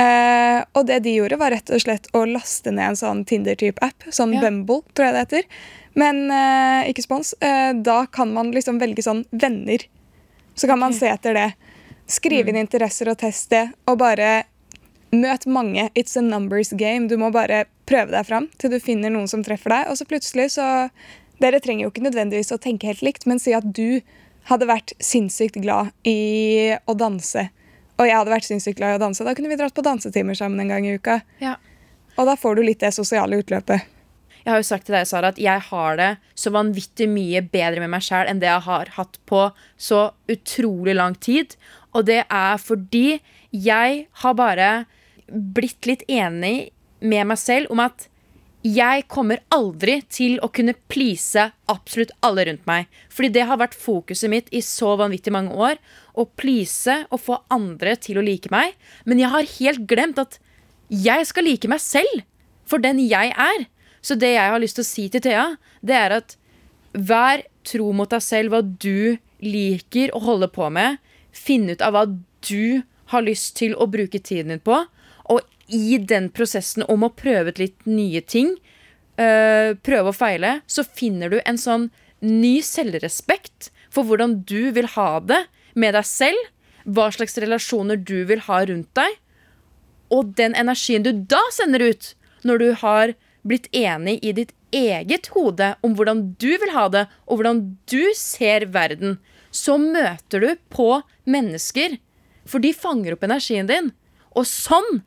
Eh, 0.01 0.59
og 0.75 0.85
det 0.89 0.99
de 1.05 1.13
gjorde, 1.15 1.39
var 1.41 1.53
rett 1.53 1.69
og 1.73 1.81
slett 1.81 2.09
å 2.17 2.25
laste 2.29 2.73
ned 2.73 2.91
en 2.91 2.99
sånn 2.99 3.23
Tinder-type 3.29 3.81
app. 3.85 4.09
Sånn 4.13 4.33
Ja. 4.35 4.41
Bumble, 4.45 4.81
tror 4.93 5.07
jeg 5.07 5.15
det 5.15 5.23
heter. 5.25 5.43
Men 5.95 6.25
ikke 6.89 7.05
spons. 7.05 7.29
Da 7.39 8.01
kan 8.11 8.33
man 8.35 8.49
liksom 8.51 8.81
velge 8.81 8.99
sånn 9.05 9.21
venner. 9.31 9.85
Så 10.51 10.67
kan 10.67 10.81
man 10.81 10.91
se 10.91 11.07
etter 11.07 11.37
det. 11.37 11.53
Skrive 12.07 12.51
inn 12.51 12.59
interesser 12.59 13.09
og 13.09 13.17
teste, 13.21 13.67
og 13.89 13.99
bare 14.01 14.45
møt 15.15 15.47
mange. 15.47 15.89
It's 15.95 16.17
a 16.19 16.21
numbers 16.21 16.73
game. 16.77 17.07
Du 17.07 17.17
må 17.17 17.31
bare 17.33 17.65
prøve 17.89 18.13
deg 18.13 18.27
fram 18.27 18.49
til 18.61 18.73
du 18.73 18.79
finner 18.83 19.13
noen 19.13 19.29
som 19.31 19.43
treffer 19.45 19.73
deg. 19.73 19.89
Og 19.89 19.99
så 19.99 20.09
plutselig 20.09 20.51
så 20.57 20.89
Dere 21.35 21.59
trenger 21.59 21.83
jo 21.83 21.89
ikke 21.91 22.05
nødvendigvis 22.05 22.53
å 22.55 22.61
tenke 22.63 22.87
helt 22.87 23.01
likt, 23.03 23.25
men 23.27 23.41
si 23.43 23.51
at 23.51 23.65
du 23.75 23.99
hadde 24.47 24.69
vært 24.69 24.93
sinnssykt 25.03 25.57
glad 25.59 25.89
i 26.07 26.77
å 26.87 26.95
danse, 26.95 27.47
og 27.99 28.07
jeg 28.07 28.15
hadde 28.15 28.31
vært 28.31 28.47
sinnssykt 28.47 28.79
glad 28.79 28.93
i 28.93 28.99
å 28.99 29.01
danse. 29.01 29.25
Da 29.27 29.33
kunne 29.35 29.51
vi 29.51 29.57
dratt 29.59 29.75
på 29.75 29.83
dansetimer 29.83 30.37
sammen 30.37 30.61
en 30.63 30.71
gang 30.71 30.87
i 30.87 30.93
uka. 30.95 31.19
Ja. 31.43 31.57
Og 32.15 32.29
da 32.29 32.37
får 32.39 32.55
du 32.55 32.63
litt 32.63 32.83
det 32.83 32.93
sosiale 32.95 33.39
utløpet. 33.41 33.91
Jeg 34.45 34.53
har 34.53 34.61
jo 34.61 34.67
sagt 34.67 34.85
til 34.85 34.93
deg, 34.93 35.07
Sara, 35.09 35.31
at 35.33 35.39
jeg 35.41 35.61
har 35.71 35.95
det 35.97 36.09
så 36.37 36.51
vanvittig 36.53 37.07
mye 37.09 37.41
bedre 37.49 37.81
med 37.81 37.95
meg 37.95 38.03
sjæl 38.05 38.29
enn 38.29 38.39
det 38.43 38.51
jeg 38.51 38.65
har 38.67 38.91
hatt 38.93 39.17
på 39.25 39.47
så 39.81 40.01
utrolig 40.29 40.93
lang 40.93 41.15
tid. 41.17 41.55
Og 41.95 42.07
det 42.09 42.23
er 42.25 42.59
fordi 42.61 43.21
jeg 43.55 44.05
har 44.21 44.35
bare 44.37 44.71
blitt 45.29 45.87
litt 45.87 46.03
enig 46.11 46.71
med 46.99 47.31
meg 47.31 47.39
selv 47.39 47.71
om 47.73 47.81
at 47.83 48.09
jeg 48.65 49.03
kommer 49.13 49.43
aldri 49.53 49.99
til 50.09 50.39
å 50.41 50.49
kunne 50.49 50.73
please 50.89 51.43
absolutt 51.69 52.13
alle 52.25 52.47
rundt 52.47 52.63
meg. 52.65 52.87
Fordi 53.13 53.29
det 53.35 53.43
har 53.45 53.59
vært 53.61 53.77
fokuset 53.77 54.31
mitt 54.31 54.49
i 54.49 54.63
så 54.65 54.95
vanvittig 54.97 55.33
mange 55.35 55.53
år. 55.53 55.77
Å 56.17 56.25
please 56.33 57.03
og 57.11 57.21
få 57.21 57.37
andre 57.53 57.93
til 58.01 58.17
å 58.17 58.25
like 58.25 58.49
meg. 58.49 58.73
Men 59.05 59.21
jeg 59.21 59.29
har 59.35 59.51
helt 59.59 59.85
glemt 59.85 60.21
at 60.21 60.39
jeg 60.89 61.29
skal 61.29 61.45
like 61.45 61.69
meg 61.69 61.83
selv 61.83 62.25
for 62.65 62.81
den 62.81 63.03
jeg 63.05 63.35
er. 63.37 63.67
Så 64.01 64.17
det 64.17 64.33
jeg 64.33 64.49
har 64.49 64.61
lyst 64.61 64.79
til 64.79 64.85
å 64.85 64.89
si 64.89 65.05
til 65.13 65.21
Thea, 65.25 65.45
det 65.85 65.97
er 65.97 66.17
at 66.17 66.35
vær 66.97 67.45
tro 67.65 67.91
mot 67.93 68.09
deg 68.09 68.23
selv 68.23 68.53
hva 68.53 68.63
du 68.65 69.17
liker 69.45 70.13
å 70.15 70.23
holde 70.25 70.49
på 70.49 70.71
med. 70.73 70.97
Finn 71.35 71.67
ut 71.69 71.83
av 71.83 71.95
hva 71.95 72.05
du 72.47 72.83
har 73.11 73.25
lyst 73.25 73.55
til 73.59 73.75
å 73.75 73.87
bruke 73.91 74.21
tiden 74.21 74.53
din 74.53 74.63
på. 74.63 74.79
Og 75.29 75.43
i 75.67 75.97
den 75.97 76.29
prosessen 76.33 76.85
om 76.91 77.05
å 77.05 77.13
prøve 77.13 77.53
ut 77.53 77.61
litt 77.61 77.87
nye 77.89 78.21
ting, 78.21 78.55
øh, 79.19 79.75
prøve 79.85 80.11
og 80.11 80.17
feile, 80.17 80.59
så 80.67 80.85
finner 80.85 81.33
du 81.33 81.39
en 81.43 81.59
sånn 81.59 81.89
ny 82.25 82.61
selvrespekt 82.65 83.69
for 83.93 84.07
hvordan 84.07 84.41
du 84.47 84.71
vil 84.75 84.87
ha 84.95 85.19
det 85.19 85.45
med 85.75 85.95
deg 85.97 86.07
selv. 86.07 86.51
Hva 86.85 87.09
slags 87.13 87.37
relasjoner 87.41 87.97
du 87.97 88.25
vil 88.29 88.43
ha 88.45 88.61
rundt 88.65 88.91
deg. 88.97 89.17
Og 90.13 90.35
den 90.37 90.53
energien 90.53 91.05
du 91.05 91.11
da 91.11 91.41
sender 91.53 91.81
ut, 91.81 92.13
når 92.45 92.61
du 92.61 92.67
har 92.81 93.15
blitt 93.45 93.67
enig 93.73 94.19
i 94.25 94.33
ditt 94.37 94.53
eget 94.75 95.31
hode 95.33 95.71
om 95.85 95.95
hvordan 95.97 96.35
du 96.41 96.51
vil 96.61 96.73
ha 96.75 96.87
det, 96.93 97.05
og 97.25 97.39
hvordan 97.39 97.61
du 97.89 98.13
ser 98.17 98.67
verden, 98.73 99.17
så 99.55 99.77
møter 99.79 100.43
du 100.43 100.49
på 100.73 100.89
mennesker. 101.23 101.97
For 102.45 102.61
de 102.61 102.73
fanger 102.75 103.15
opp 103.15 103.23
energien 103.25 103.69
din. 103.69 103.91
Og 104.35 104.47
sånn 104.49 105.01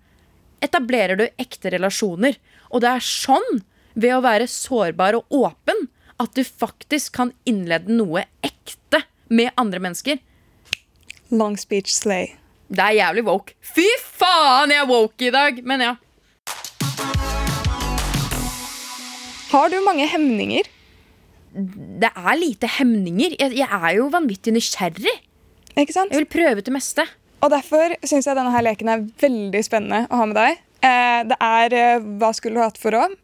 etablerer 0.64 1.18
du 1.20 1.26
ekte 1.38 1.72
relasjoner. 1.74 2.38
Og 2.72 2.82
det 2.82 2.94
er 2.96 3.04
sånn, 3.04 3.62
ved 3.98 4.14
å 4.16 4.24
være 4.24 4.48
sårbar 4.50 5.18
og 5.18 5.34
åpen, 5.34 5.88
at 6.18 6.34
du 6.34 6.42
faktisk 6.46 7.14
kan 7.18 7.32
innlede 7.46 7.92
noe 7.94 8.24
ekte 8.46 9.04
med 9.30 9.52
andre 9.60 9.82
mennesker. 9.84 10.18
Long 11.30 11.58
speech 11.60 11.92
slay. 11.92 12.32
Det 12.68 12.84
er 12.84 12.98
jævlig 12.98 13.24
woke. 13.28 13.54
Fy 13.64 13.86
faen, 14.02 14.72
jeg 14.72 14.82
er 14.82 14.88
woke 14.88 15.28
i 15.28 15.32
dag! 15.34 15.60
Men 15.64 15.84
ja. 15.84 15.94
Har 19.48 19.70
du 19.72 19.78
mange 19.80 20.08
hemninger? 20.08 20.66
Det 21.52 22.10
er 22.10 22.34
lite 22.38 22.70
hemninger. 22.78 23.36
Jeg, 23.38 23.56
jeg 23.58 23.68
er 23.68 23.96
jo 23.96 24.08
vanvittig 24.12 24.54
nysgjerrig. 24.56 25.14
Ikke 25.78 25.94
sant? 25.94 26.12
Jeg 26.12 26.24
vil 26.24 26.30
prøve 26.30 26.64
det 26.64 26.74
meste. 26.74 27.06
Og 27.44 27.52
derfor 27.54 27.94
syns 28.02 28.26
jeg 28.26 28.36
denne 28.36 28.52
her 28.52 28.64
leken 28.66 28.90
er 28.90 29.06
veldig 29.22 29.62
spennende 29.66 30.04
å 30.10 30.20
ha 30.20 30.26
med 30.28 30.38
deg. 30.38 30.60
Eh, 30.84 31.20
det 31.30 31.38
er 31.42 31.74
eh, 31.78 32.06
hva 32.20 32.32
skulle 32.34 32.58
du 32.58 32.64
hatt 32.64 32.80
for 32.80 32.94
råd? 32.94 33.14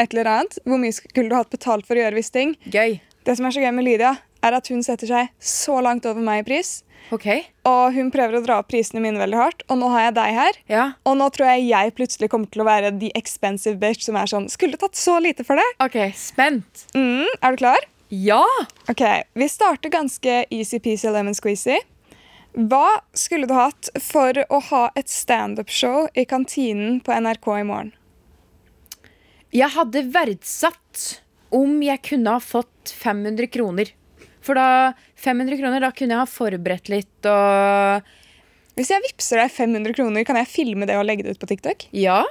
Et 0.00 0.14
eller 0.14 0.30
annet. 0.30 0.56
Hvor 0.64 0.80
mye 0.80 0.94
skulle 0.96 1.28
du 1.28 1.36
hatt 1.36 1.52
betalt 1.52 1.88
for 1.88 1.98
å 1.98 2.04
gjøre 2.04 2.18
visse 2.18 2.34
ting? 2.34 2.54
Gøy. 2.72 2.98
Det 3.22 3.36
som 3.38 3.46
er 3.46 3.54
så 3.54 3.62
gøy 3.62 3.74
med 3.76 3.86
Lydia, 3.86 4.16
er 4.42 4.56
at 4.56 4.68
hun 4.72 4.82
setter 4.84 5.10
seg 5.10 5.30
så 5.38 5.78
langt 5.84 6.08
over 6.08 6.24
meg 6.24 6.42
i 6.42 6.48
pris. 6.48 6.80
Ok. 7.12 7.26
Og 7.68 7.94
hun 7.96 8.10
prøver 8.14 8.38
å 8.38 8.42
dra 8.44 8.58
opp 8.62 8.70
prisene 8.72 9.02
mine 9.04 9.20
veldig 9.20 9.38
hardt. 9.40 9.64
Og 9.68 9.80
nå 9.80 9.90
har 9.92 10.06
jeg 10.06 10.16
deg 10.16 10.36
her. 10.38 10.58
Ja. 10.70 10.84
Og 11.08 11.18
nå 11.20 11.28
tror 11.34 11.50
jeg 11.50 11.68
jeg 11.68 11.94
plutselig 11.98 12.30
kommer 12.32 12.50
til 12.52 12.64
å 12.64 12.68
være 12.68 12.92
the 13.00 13.10
expensive 13.18 13.80
bitch 13.82 14.06
som 14.06 14.16
er 14.20 14.30
sånn 14.30 14.48
Skulle 14.52 14.80
tatt 14.80 14.98
så 14.98 15.18
lite 15.22 15.44
for 15.48 15.60
det? 15.60 15.66
Ok, 15.84 15.98
spent. 16.16 16.86
Mm, 16.96 17.26
er 17.40 17.56
du 17.56 17.62
klar? 17.64 17.88
Ja! 18.12 18.44
Ok, 18.92 19.02
Vi 19.34 19.48
starter 19.48 19.92
ganske 19.92 20.44
easy-peasy 20.52 21.10
lemon 21.12 21.34
squeezy. 21.36 21.78
Hva 22.52 23.00
skulle 23.16 23.48
du 23.48 23.54
hatt 23.56 23.88
for 24.04 24.36
å 24.52 24.58
ha 24.68 24.82
et 25.00 25.08
standup-show 25.08 26.10
i 26.12 26.26
kantinen 26.28 27.00
på 27.00 27.14
NRK 27.16 27.48
i 27.56 27.64
morgen? 27.64 27.94
Jeg 29.52 29.72
hadde 29.72 30.04
verdsatt 30.12 31.06
om 31.52 31.80
jeg 31.84 32.00
kunne 32.04 32.36
ha 32.36 32.40
fått 32.44 32.92
500 33.00 33.48
kroner. 33.52 33.92
For 34.42 34.58
da 34.58 34.92
500 35.22 35.58
kroner, 35.60 35.84
da 35.84 35.92
kunne 35.94 36.16
jeg 36.16 36.22
ha 36.24 36.28
forberedt 36.28 36.90
litt 36.92 37.30
og 37.30 38.12
Hvis 38.78 38.90
jeg 38.90 39.04
vippser 39.04 39.42
deg 39.42 39.52
500 39.54 39.96
kroner, 39.96 40.24
kan 40.26 40.38
jeg 40.40 40.50
filme 40.50 40.88
det 40.88 40.96
og 40.98 41.06
legge 41.06 41.26
det 41.26 41.36
ut 41.36 41.42
på 41.42 41.50
TikTok? 41.50 41.86
Ja. 41.94 42.22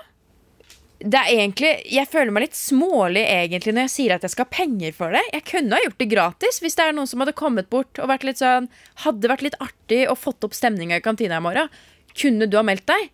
Det 1.01 1.17
er 1.17 1.31
egentlig, 1.33 1.71
Jeg 1.89 2.09
føler 2.11 2.33
meg 2.33 2.45
litt 2.45 2.57
smålig 2.57 3.23
egentlig 3.25 3.73
når 3.73 3.87
jeg 3.87 3.93
sier 3.95 4.15
at 4.15 4.25
jeg 4.25 4.33
skal 4.35 4.45
ha 4.45 4.53
penger 4.53 4.93
for 4.97 5.15
det. 5.15 5.23
Jeg 5.33 5.47
kunne 5.49 5.77
ha 5.77 5.85
gjort 5.85 6.01
det 6.01 6.09
gratis 6.11 6.61
hvis 6.61 6.77
det 6.77 6.87
er 6.87 6.97
noen 6.97 7.09
som 7.09 7.23
hadde 7.23 7.37
kommet 7.37 7.71
bort 7.73 8.01
og 8.01 8.11
vært 8.11 8.27
litt 8.27 8.41
sånn 8.41 8.69
Hadde 9.05 9.31
vært 9.31 9.45
litt 9.47 9.57
artig 9.63 10.03
og 10.11 10.19
fått 10.21 10.45
opp 10.45 10.57
stemninga 10.57 10.99
i 10.99 11.05
kantina 11.05 11.39
i 11.39 11.45
morgen. 11.45 11.71
Kunne 12.17 12.49
du 12.49 12.59
ha 12.59 12.65
meldt 12.67 12.89
deg? 12.91 13.09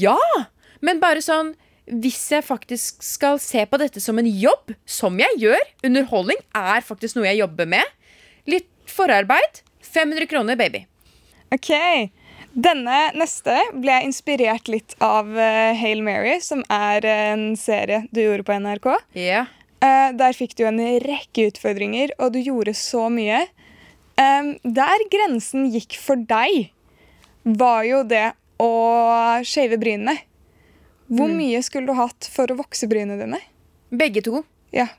Ja! 0.00 0.20
Men 0.80 1.02
bare 1.02 1.20
sånn 1.24 1.56
hvis 1.90 2.20
jeg 2.34 2.44
faktisk 2.46 3.02
skal 3.04 3.40
se 3.42 3.64
på 3.66 3.80
dette 3.80 4.02
som 4.02 4.18
en 4.20 4.28
jobb, 4.28 4.74
som 4.88 5.16
jeg 5.20 5.40
gjør 5.40 5.64
Underholdning 5.86 6.40
er 6.56 6.84
faktisk 6.84 7.18
noe 7.18 7.28
jeg 7.30 7.40
jobber 7.40 7.68
med. 7.70 7.96
Litt 8.48 8.68
forarbeid. 8.88 9.62
500 9.88 10.28
kroner, 10.28 10.58
baby. 10.58 10.84
Ok, 11.54 11.70
Denne 12.58 13.00
neste 13.14 13.54
ble 13.76 13.92
jeg 13.92 14.08
inspirert 14.08 14.70
litt 14.72 14.94
av 15.04 15.28
uh, 15.30 15.76
Hail 15.78 16.00
Mary, 16.02 16.38
som 16.42 16.64
er 16.72 17.04
en 17.06 17.52
serie 17.60 18.02
du 18.10 18.22
gjorde 18.22 18.46
på 18.48 18.56
NRK. 18.58 18.88
Yeah. 19.14 19.50
Uh, 19.78 20.10
der 20.18 20.34
fikk 20.34 20.56
du 20.58 20.64
en 20.66 20.80
rekke 21.04 21.48
utfordringer, 21.52 22.14
og 22.18 22.32
du 22.34 22.40
gjorde 22.42 22.74
så 22.74 23.06
mye. 23.12 23.44
Um, 24.18 24.56
der 24.64 25.04
grensen 25.12 25.68
gikk 25.70 25.98
for 26.02 26.18
deg, 26.18 26.72
var 27.46 27.84
jo 27.86 28.02
det 28.08 28.32
å 28.60 28.72
shave 29.46 29.78
brynene. 29.80 30.18
Hvor 31.08 31.30
mye 31.32 31.60
skulle 31.64 31.88
du 31.88 31.96
hatt 31.96 32.28
for 32.32 32.50
å 32.52 32.58
vokse 32.58 32.88
brynene 32.90 33.18
dine? 33.20 33.40
Begge 33.88 34.22
to. 34.26 34.42
Ja. 34.74 34.90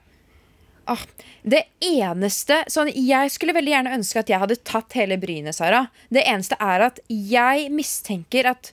Ah, 0.89 1.03
det 1.45 1.67
eneste 1.85 2.63
sånn, 2.71 2.89
Jeg 2.89 3.29
skulle 3.29 3.53
veldig 3.53 3.75
gjerne 3.75 3.95
ønske 3.99 4.23
at 4.23 4.29
jeg 4.31 4.41
hadde 4.41 4.57
tatt 4.65 4.95
hele 4.97 5.19
brynet, 5.21 5.53
Sara. 5.55 5.85
Det 6.09 6.23
eneste 6.25 6.57
er 6.57 6.87
at 6.87 6.99
jeg 7.07 7.69
mistenker 7.69 8.49
at 8.49 8.71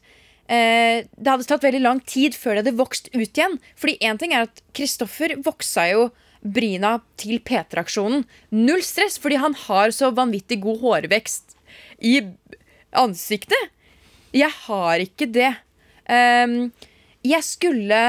eh, 0.48 1.04
det 1.04 1.28
hadde 1.28 1.44
tatt 1.44 1.66
veldig 1.66 1.82
lang 1.84 2.00
tid 2.00 2.34
før 2.34 2.56
det 2.56 2.64
hadde 2.64 2.80
vokst 2.80 3.12
ut 3.12 3.36
igjen. 3.36 3.58
Fordi 3.76 3.98
én 4.00 4.20
ting 4.22 4.32
er 4.32 4.48
at 4.48 4.64
Kristoffer 4.72 5.36
voksa 5.44 5.90
jo 5.92 6.08
bryna 6.40 7.00
til 7.20 7.40
P3-aksjonen. 7.44 8.24
Null 8.54 8.80
stress, 8.86 9.20
fordi 9.20 9.42
han 9.42 9.56
har 9.66 9.92
så 9.92 10.12
vanvittig 10.14 10.62
god 10.64 10.80
hårvekst 10.84 11.56
i 12.00 12.20
ansiktet. 12.96 13.72
Jeg 14.36 14.52
har 14.66 15.04
ikke 15.04 15.28
det. 15.32 15.52
Ehm, 16.08 16.70
jeg 17.30 17.44
skulle 17.46 18.02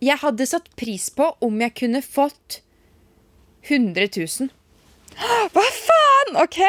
Jeg 0.00 0.16
hadde 0.22 0.46
satt 0.48 0.70
pris 0.80 1.10
på 1.12 1.26
om 1.44 1.60
jeg 1.60 1.74
kunne 1.76 2.00
fått 2.04 2.62
100 3.68 4.08
000. 4.16 4.48
Hva 5.52 5.64
faen? 5.76 6.36
OK! 6.40 6.60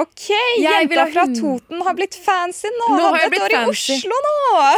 ok, 0.00 0.26
Jeg 0.30 0.62
Jenta 0.62 1.02
ha 1.02 1.06
fra 1.12 1.24
Toten 1.34 1.82
har 1.84 1.96
blitt 1.98 2.16
fancy 2.16 2.70
nå. 2.72 2.88
Nå 2.96 3.10
har 3.10 3.24
jeg 3.24 3.32
blitt 3.34 3.44
år 3.44 3.52
i 3.52 3.58
fancy. 3.58 3.96
Oslo 3.98 4.20
nå. 4.26 4.34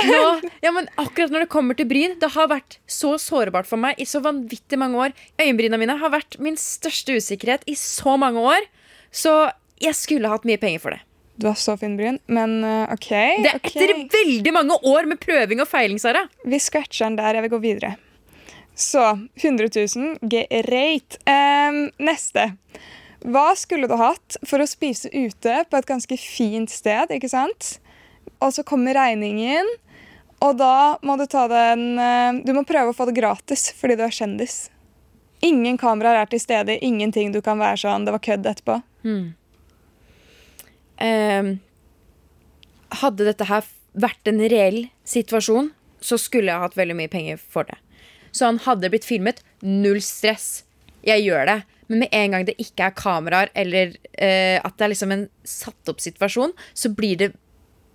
Nå, 0.09 0.23
ja, 0.67 0.73
men 0.75 0.89
akkurat 0.99 1.35
når 1.35 1.45
det 1.45 1.51
kommer 1.53 1.79
til 1.79 1.89
bryn, 1.91 2.17
det 2.19 2.33
har 2.35 2.51
vært 2.51 2.79
så 2.91 3.15
sårbart 3.23 3.69
for 3.71 3.81
meg 3.81 4.01
i 4.01 4.09
så 4.09 4.23
vanvittig 4.25 4.81
mange 4.81 4.99
år. 5.09 5.15
Øyenbryna 5.39 5.79
mine 5.81 5.99
har 6.01 6.15
vært 6.15 6.39
min 6.43 6.59
største 6.59 7.19
usikkerhet 7.21 7.67
i 7.71 7.77
så 7.79 8.17
mange 8.21 8.43
år. 8.43 8.67
Så 9.15 9.35
jeg 9.83 9.95
skulle 9.99 10.33
hatt 10.33 10.49
mye 10.49 10.61
penger 10.61 10.83
for 10.83 10.97
det. 10.97 11.05
Du 11.39 11.47
har 11.47 11.55
så 11.55 11.77
fin 11.79 11.95
bryn, 11.97 12.19
men 12.27 12.65
uh, 12.65 12.93
OK. 12.93 13.09
Det 13.09 13.51
er 13.53 13.61
etter 13.61 13.93
etter 13.93 14.01
veldig 14.11 14.53
mange 14.57 14.75
år 14.91 15.07
med 15.07 15.21
prøving 15.23 15.63
og 15.63 15.69
feiling, 15.71 16.01
Sara. 16.03 16.25
Vi 16.43 16.59
scratcher 16.59 17.07
den 17.07 17.19
der. 17.21 17.39
Jeg 17.39 17.47
vil 17.47 17.53
gå 17.53 17.61
videre. 17.63 17.93
Så 18.75 19.05
100 19.39 19.71
000. 19.95 20.19
Greit. 20.27 21.21
Um, 21.31 21.85
neste. 22.03 22.49
Hva 23.23 23.53
skulle 23.59 23.87
du 23.91 23.95
hatt 23.99 24.39
for 24.47 24.63
å 24.63 24.67
spise 24.67 25.11
ute 25.15 25.63
på 25.71 25.79
et 25.79 25.87
ganske 25.87 26.19
fint 26.19 26.75
sted, 26.75 27.15
ikke 27.15 27.31
sant? 27.31 27.77
Og 28.43 28.51
så 28.55 28.67
kommer 28.67 28.99
regningen, 28.99 29.67
og 30.43 30.59
da 30.59 30.99
må 31.07 31.17
du 31.19 31.25
ta 31.31 31.49
den 31.51 31.89
uh, 31.99 32.35
Du 32.47 32.51
må 32.55 32.67
prøve 32.67 32.93
å 32.93 32.99
få 32.99 33.09
det 33.09 33.17
gratis 33.19 33.71
fordi 33.79 33.99
du 33.99 34.07
er 34.07 34.15
kjendis. 34.15 34.69
Ingen 35.47 35.79
kameraer 35.79 36.25
er 36.25 36.31
til 36.31 36.43
stede, 36.43 36.83
ingenting 36.83 37.31
du 37.31 37.39
kan 37.47 37.63
være 37.63 37.79
sånn 37.79 38.07
Det 38.07 38.15
var 38.15 38.27
kødd 38.27 38.55
etterpå. 38.57 38.83
Ehm, 41.05 41.59
hadde 43.01 43.27
dette 43.29 43.47
her 43.49 43.67
vært 43.99 44.31
en 44.31 44.41
reell 44.51 44.85
situasjon, 45.09 45.73
så 46.01 46.19
skulle 46.21 46.53
jeg 46.53 46.63
hatt 46.63 46.79
veldig 46.79 46.97
mye 46.99 47.13
penger 47.13 47.41
for 47.41 47.69
det. 47.69 47.79
Så 48.33 48.47
han 48.47 48.61
hadde 48.63 48.91
blitt 48.93 49.09
filmet. 49.09 49.43
Null 49.63 50.01
stress. 50.05 50.63
Jeg 51.07 51.25
gjør 51.27 51.49
det. 51.49 51.59
Men 51.89 52.05
med 52.05 52.15
en 52.15 52.35
gang 52.35 52.47
det 52.47 52.59
ikke 52.61 52.91
er 52.91 52.97
kameraer, 52.97 53.51
eller 53.57 53.95
eh, 54.13 54.59
at 54.61 54.75
det 54.77 54.85
er 54.85 54.93
liksom 54.93 55.15
en 55.15 55.29
satt 55.49 55.91
opp 55.91 56.03
situasjon, 56.05 56.53
så 56.77 56.93
blir 56.93 57.17
det 57.23 57.31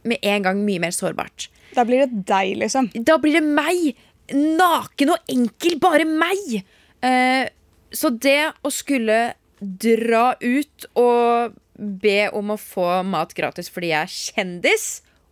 med 0.09 0.23
en 0.25 0.47
gang 0.47 0.63
mye 0.65 0.81
mer 0.83 0.95
sårbart. 0.95 1.47
Da 1.77 1.85
blir 1.87 2.03
det 2.03 2.23
deg, 2.27 2.57
liksom. 2.63 2.89
Da 3.05 3.19
blir 3.21 3.37
det 3.37 3.45
meg! 3.45 3.93
Naken 4.33 5.13
og 5.13 5.31
enkel. 5.31 5.77
Bare 5.83 6.07
meg! 6.09 6.63
Eh, 7.05 7.45
så 7.93 8.09
det 8.09 8.53
å 8.65 8.71
skulle 8.73 9.35
dra 9.61 10.33
ut 10.41 10.87
og 10.99 11.53
be 11.77 12.27
om 12.36 12.53
å 12.53 12.59
få 12.59 13.01
mat 13.07 13.33
gratis 13.38 13.71
fordi 13.73 13.93
jeg 13.93 14.05
er 14.05 14.13
kjendis 14.13 14.86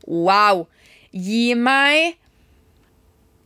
Wow! 0.07 0.65
Gi 1.13 1.53
meg 1.59 2.17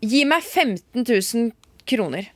Gi 0.05 0.21
meg 0.27 0.43
15 0.43 1.01
000 1.01 1.51
kroner. 1.89 2.29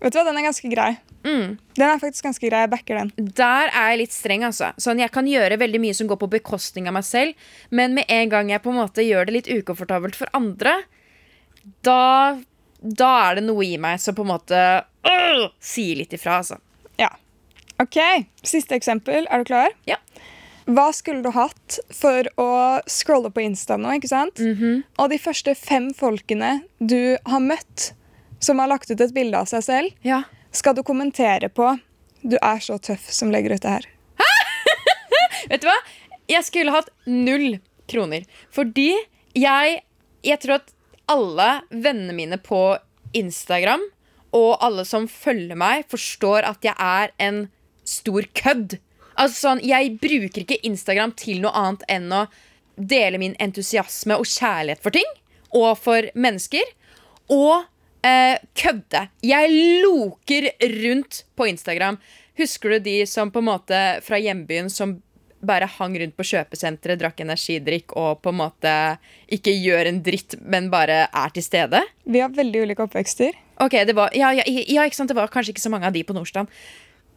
Vet 0.00 0.14
du 0.14 0.18
hva, 0.18 0.24
Den 0.24 0.38
er 0.40 0.46
ganske 0.48 0.70
grei. 0.72 0.94
Mm. 1.26 1.58
Den 1.76 1.84
er 1.84 2.00
faktisk 2.00 2.24
ganske 2.24 2.48
grei. 2.48 2.62
Jeg 2.64 2.72
backer 2.72 3.00
den. 3.02 3.10
Der 3.36 3.68
er 3.68 3.90
jeg 3.92 4.00
litt 4.02 4.14
streng, 4.14 4.46
altså. 4.48 4.70
Sånn, 4.80 5.02
Jeg 5.02 5.12
kan 5.12 5.28
gjøre 5.28 5.58
veldig 5.60 5.80
mye 5.82 5.96
som 5.96 6.08
går 6.08 6.20
på 6.22 6.30
bekostning 6.38 6.88
av 6.88 6.96
meg 6.96 7.04
selv, 7.04 7.50
men 7.70 7.94
med 7.98 8.08
en 8.08 8.32
gang 8.32 8.50
jeg 8.50 8.62
på 8.64 8.72
en 8.72 8.80
måte 8.80 9.04
gjør 9.04 9.28
det 9.28 9.36
litt 9.36 9.50
ukomfortabelt 9.50 10.16
for 10.16 10.32
andre, 10.32 10.78
da, 11.84 12.40
da 12.80 13.10
er 13.26 13.40
det 13.40 13.44
noe 13.44 13.66
i 13.66 13.76
meg 13.80 14.00
som 14.00 14.16
på 14.16 14.24
en 14.24 14.32
måte 14.32 14.60
øh, 15.04 15.46
sier 15.60 16.00
litt 16.00 16.16
ifra, 16.16 16.40
altså. 16.40 16.56
OK, 17.80 17.96
siste 18.44 18.76
eksempel. 18.76 19.26
Er 19.30 19.40
du 19.42 19.48
klar? 19.48 19.72
Ja. 19.88 19.96
Hva 20.70 20.90
skulle 20.94 21.22
du 21.24 21.30
hatt 21.34 21.78
for 21.96 22.26
å 22.38 22.48
scrolle 22.90 23.30
på 23.34 23.42
Insta 23.42 23.78
nå? 23.80 23.94
ikke 23.96 24.10
sant? 24.10 24.38
Mhm. 24.38 24.82
Og 25.00 25.10
de 25.10 25.18
første 25.18 25.54
fem 25.58 25.90
folkene 25.96 26.60
du 26.78 27.16
har 27.26 27.40
møtt 27.40 27.92
som 28.40 28.60
har 28.60 28.68
lagt 28.70 28.90
ut 28.90 29.00
et 29.00 29.14
bilde 29.14 29.36
av 29.36 29.48
seg 29.48 29.64
selv, 29.64 29.92
Ja. 30.04 30.22
skal 30.52 30.74
du 30.74 30.82
kommentere 30.82 31.48
på 31.48 31.78
'Du 32.22 32.36
er 32.42 32.58
så 32.60 32.78
tøff 32.78 33.10
som 33.10 33.30
legger 33.30 33.54
ut 33.54 33.62
det 33.62 33.70
her'. 33.70 33.86
Vet 35.48 35.60
du 35.62 35.66
hva? 35.68 35.76
Jeg 36.28 36.44
skulle 36.44 36.70
hatt 36.70 36.90
null 37.06 37.60
kroner. 37.88 38.24
Fordi 38.52 38.94
jeg 39.34 39.82
Jeg 40.22 40.38
tror 40.40 40.54
at 40.56 40.72
alle 41.08 41.62
vennene 41.72 42.12
mine 42.12 42.36
på 42.36 42.78
Instagram 43.14 43.80
og 44.34 44.58
alle 44.60 44.84
som 44.84 45.08
følger 45.08 45.56
meg, 45.56 45.88
forstår 45.88 46.44
at 46.44 46.60
jeg 46.62 46.74
er 46.78 47.08
en 47.18 47.48
stor 47.90 48.28
kødd. 48.36 48.78
Altså 49.20 49.36
sånn, 49.36 49.64
Jeg 49.66 49.96
bruker 50.00 50.44
ikke 50.44 50.62
Instagram 50.66 51.12
til 51.18 51.42
noe 51.42 51.52
annet 51.56 51.84
enn 51.90 52.08
å 52.14 52.24
dele 52.80 53.20
min 53.20 53.36
entusiasme 53.42 54.16
og 54.16 54.28
kjærlighet 54.28 54.80
for 54.82 54.94
ting. 54.94 55.10
Og 55.50 55.74
for 55.78 56.06
mennesker. 56.14 56.64
Og 57.30 57.66
eh, 58.06 58.38
kødde. 58.56 59.08
Jeg 59.26 59.52
loker 59.84 60.50
rundt 60.80 61.24
på 61.36 61.50
Instagram. 61.50 62.00
Husker 62.40 62.76
du 62.76 62.88
de 62.88 62.98
som 63.06 63.30
på 63.30 63.42
en 63.42 63.50
måte 63.50 63.78
fra 64.06 64.18
hjembyen 64.20 64.70
som 64.72 65.00
bare 65.40 65.68
hang 65.78 65.96
rundt 65.98 66.16
på 66.18 66.26
kjøpesenteret, 66.32 67.00
drakk 67.00 67.22
energidrikk 67.24 67.94
og 67.96 68.20
på 68.24 68.32
en 68.32 68.40
måte 68.42 68.74
ikke 69.32 69.54
gjør 69.56 69.88
en 69.88 70.02
dritt, 70.04 70.36
men 70.40 70.68
bare 70.72 71.06
er 71.06 71.32
til 71.34 71.44
stede? 71.44 71.80
Vi 72.04 72.20
har 72.20 72.32
veldig 72.36 72.66
ulike 72.66 72.84
oppvekster. 72.84 73.38
Ok, 73.60 73.76
det 73.88 73.96
var, 73.96 74.12
ja, 74.16 74.32
ja, 74.36 74.44
ja, 74.44 74.84
ikke 74.84 74.96
sant, 74.96 75.12
det 75.12 75.16
var 75.16 75.32
kanskje 75.32 75.54
ikke 75.54 75.64
så 75.64 75.72
mange 75.72 75.88
av 75.88 75.96
de 75.96 76.04
på 76.04 76.16
Nordstrand. 76.16 76.52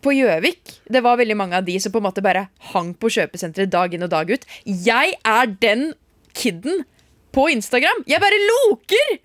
På 0.04 0.12
Gjøvik 0.12 0.74
det 0.92 1.02
var 1.06 1.16
veldig 1.20 1.36
mange 1.40 1.56
av 1.60 1.66
de 1.68 1.78
som 1.80 1.94
på 1.94 2.02
en 2.02 2.08
måte 2.10 2.24
bare 2.26 2.48
hang 2.74 2.92
på 3.00 3.10
kjøpesenteret 3.16 3.72
dag 3.72 3.94
inn 3.96 4.04
og 4.04 4.12
dag 4.12 4.30
ut. 4.34 4.44
Jeg 4.66 5.16
er 5.24 5.54
den 5.64 5.94
kiden 6.36 6.84
på 7.34 7.48
Instagram. 7.54 8.04
Jeg 8.10 8.22
bare 8.22 8.42
loker! 8.44 9.16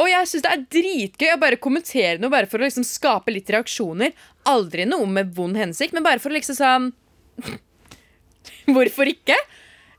Og 0.00 0.08
jeg 0.10 0.26
syns 0.26 0.42
det 0.42 0.50
er 0.50 0.62
dritgøy 0.74 1.28
å 1.36 1.40
bare 1.42 1.58
kommentere 1.62 2.16
noe 2.18 2.32
bare 2.32 2.48
for 2.50 2.58
å 2.58 2.66
liksom 2.66 2.82
skape 2.88 3.30
litt 3.30 3.50
reaksjoner. 3.54 4.10
Aldri 4.50 4.88
noe 4.90 5.06
med 5.06 5.30
vond 5.36 5.54
hensikt, 5.60 5.94
men 5.94 6.02
bare 6.06 6.18
for 6.22 6.32
å 6.32 6.38
liksom 6.38 6.56
sånn 6.58 6.88
Hvorfor 8.74 9.08
ikke? 9.10 9.36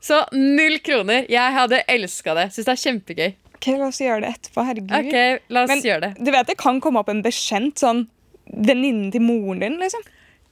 Så 0.02 0.20
null 0.36 0.78
kroner. 0.84 1.24
Jeg 1.32 1.54
hadde 1.56 1.80
elska 1.90 2.34
det. 2.36 2.48
Syns 2.54 2.68
det 2.68 2.74
er 2.74 2.82
kjempegøy. 2.82 3.30
Ok, 3.56 3.70
La 3.80 3.88
oss 3.88 4.02
gjøre 4.02 4.20
det 4.26 4.34
etterpå. 4.34 4.64
herregud. 4.68 4.92
Ok, 4.98 5.46
la 5.54 5.62
oss 5.64 5.70
Men 5.72 5.80
gjøre 5.86 6.02
det. 6.04 6.10
du 6.26 6.30
vet 6.34 6.50
det 6.52 6.58
kan 6.60 6.80
komme 6.84 7.00
opp 7.00 7.08
en 7.10 7.22
bekjent 7.24 7.80
sånn 7.80 8.04
venninnen 8.46 9.08
til 9.14 9.24
moren 9.24 9.62
din, 9.64 9.78
liksom. 9.80 10.04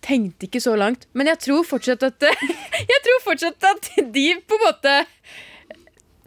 Tenkte 0.05 0.49
ikke 0.49 0.61
så 0.61 0.75
langt. 0.77 1.07
Men 1.17 1.31
jeg 1.33 1.41
tror 1.47 1.65
fortsatt 1.65 2.05
at 2.05 2.29
Jeg 2.93 3.01
tror 3.07 3.23
fortsatt 3.25 3.71
at 3.71 3.91
de 4.13 4.27
på 4.45 4.59
en 4.59 4.65
måte 4.67 4.95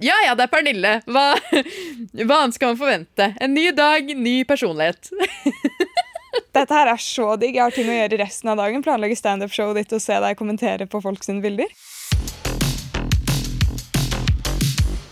Ja 0.01 0.17
ja, 0.25 0.33
det 0.37 0.47
er 0.47 0.51
Pernille. 0.53 0.93
Hva, 1.05 1.27
hva 2.23 2.41
annet 2.41 2.57
skal 2.57 2.73
man 2.73 2.79
forvente? 2.81 3.31
En 3.41 3.53
ny 3.53 3.69
dag, 3.77 4.09
ny 4.17 4.39
personlighet. 4.49 5.11
Dette 6.57 6.73
her 6.73 6.89
er 6.89 7.01
så 7.01 7.31
digg. 7.39 7.57
Jeg 7.57 7.63
har 7.63 7.73
ting 7.73 7.89
å 7.89 7.95
gjøre 7.95 8.19
resten 8.21 8.51
av 8.53 8.59
dagen. 8.61 8.83
Planlegge 8.85 9.17
standup-showet 9.17 9.81
ditt 9.81 9.95
og 9.97 10.03
se 10.03 10.17
deg 10.21 10.37
kommentere 10.39 10.89
på 10.89 11.01
folks 11.01 11.29
bilder. 11.41 11.69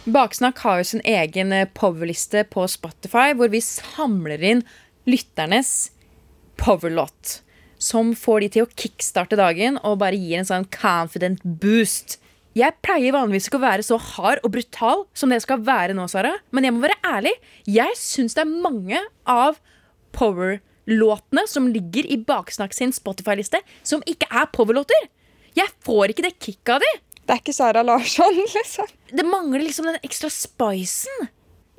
Baksnakk 0.06 0.60
har 0.62 0.82
jo 0.82 0.89
sin 0.91 1.01
egen 1.01 1.54
eh, 1.54 1.65
powerliste 1.73 2.43
på 2.54 2.67
Spotify, 2.69 3.32
hvor 3.34 3.49
vi 3.49 3.62
samler 3.65 4.43
inn 4.45 4.62
lytternes 5.10 5.71
powerlåt. 6.62 7.39
Som 7.86 8.13
får 8.17 8.41
de 8.45 8.52
til 8.56 8.65
å 8.65 8.71
kickstarte 8.74 9.38
dagen 9.38 9.78
og 9.86 10.00
bare 10.02 10.17
gir 10.17 10.39
en 10.39 10.48
sånn 10.48 10.65
confident 10.74 11.43
boost. 11.45 12.17
Jeg 12.56 12.71
pleier 12.86 13.12
vanligvis 13.12 13.50
ikke 13.50 13.60
å 13.60 13.65
være 13.65 13.84
så 13.84 13.98
hard 14.00 14.39
og 14.48 14.54
brutal 14.56 15.04
som 15.17 15.30
det 15.34 15.41
skal 15.43 15.60
være 15.67 15.93
nå, 15.98 16.06
Sara. 16.10 16.32
Men 16.56 16.65
jeg 16.65 16.74
må 16.74 16.86
være 16.86 16.98
ærlig. 17.04 17.34
Jeg 17.67 17.98
syns 18.00 18.38
det 18.38 18.45
er 18.45 18.54
mange 18.63 19.02
av 19.28 19.60
powerlåtene 20.15 21.43
som 21.52 21.67
ligger 21.69 22.08
i 22.08 22.17
Baksnakk 22.24 22.74
sin 22.74 22.95
Spotify-liste, 22.95 23.60
som 23.84 24.04
ikke 24.08 24.30
er 24.32 24.48
powerlåter. 24.56 25.10
Jeg 25.56 25.67
får 25.84 26.13
ikke 26.13 26.26
det 26.30 26.38
kicket 26.39 26.78
av 26.78 26.84
de. 26.84 26.93
Det 27.26 27.34
er 27.34 27.41
ikke 27.41 27.58
Sara 27.58 27.84
Larsson, 27.84 28.39
liksom. 28.58 28.89
Det 29.12 29.26
mangler 29.28 29.65
liksom 29.65 29.89
den 29.89 30.00
ekstra 30.06 30.32
spicen. 30.32 31.28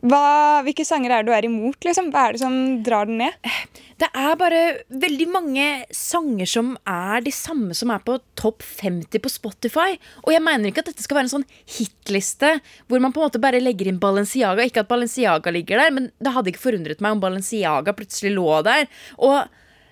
Hva, 0.06 0.62
hvilke 0.66 0.84
sanger 0.86 1.12
er 1.12 1.24
det 1.24 1.30
du 1.32 1.34
er 1.36 1.46
imot? 1.48 1.78
liksom? 1.82 2.12
Hva 2.14 2.28
er 2.28 2.36
det 2.36 2.42
som 2.42 2.56
drar 2.86 3.08
den 3.08 3.18
ned? 3.24 3.50
Det 3.96 4.08
er 4.12 4.38
bare 4.38 4.60
veldig 4.92 5.26
mange 5.32 5.66
sanger 5.94 6.50
som 6.50 6.74
er 6.84 7.24
de 7.24 7.32
samme 7.32 7.74
som 7.74 7.90
er 7.94 8.02
på 8.04 8.18
topp 8.38 8.62
50 8.62 9.22
på 9.24 9.32
Spotify. 9.32 9.96
Og 10.26 10.34
jeg 10.34 10.44
mener 10.44 10.68
ikke 10.70 10.84
at 10.84 10.90
dette 10.92 11.04
skal 11.06 11.18
være 11.18 11.30
en 11.30 11.34
sånn 11.38 11.48
hitliste 11.78 12.58
hvor 12.86 13.00
man 13.02 13.14
på 13.14 13.22
en 13.22 13.30
måte 13.30 13.42
bare 13.42 13.62
legger 13.62 13.88
inn 13.88 14.02
Balenciaga. 14.02 14.68
Ikke 14.68 14.84
at 14.84 14.90
Balenciaga 14.92 15.54
ligger 15.54 15.80
der, 15.80 15.94
men 15.96 16.10
det 16.20 16.34
hadde 16.36 16.52
ikke 16.52 16.66
forundret 16.68 17.00
meg 17.00 17.16
om 17.16 17.22
Balenciaga 17.24 17.96
plutselig 17.96 18.36
lå 18.36 18.60
der. 18.68 18.90
Og 19.16 19.46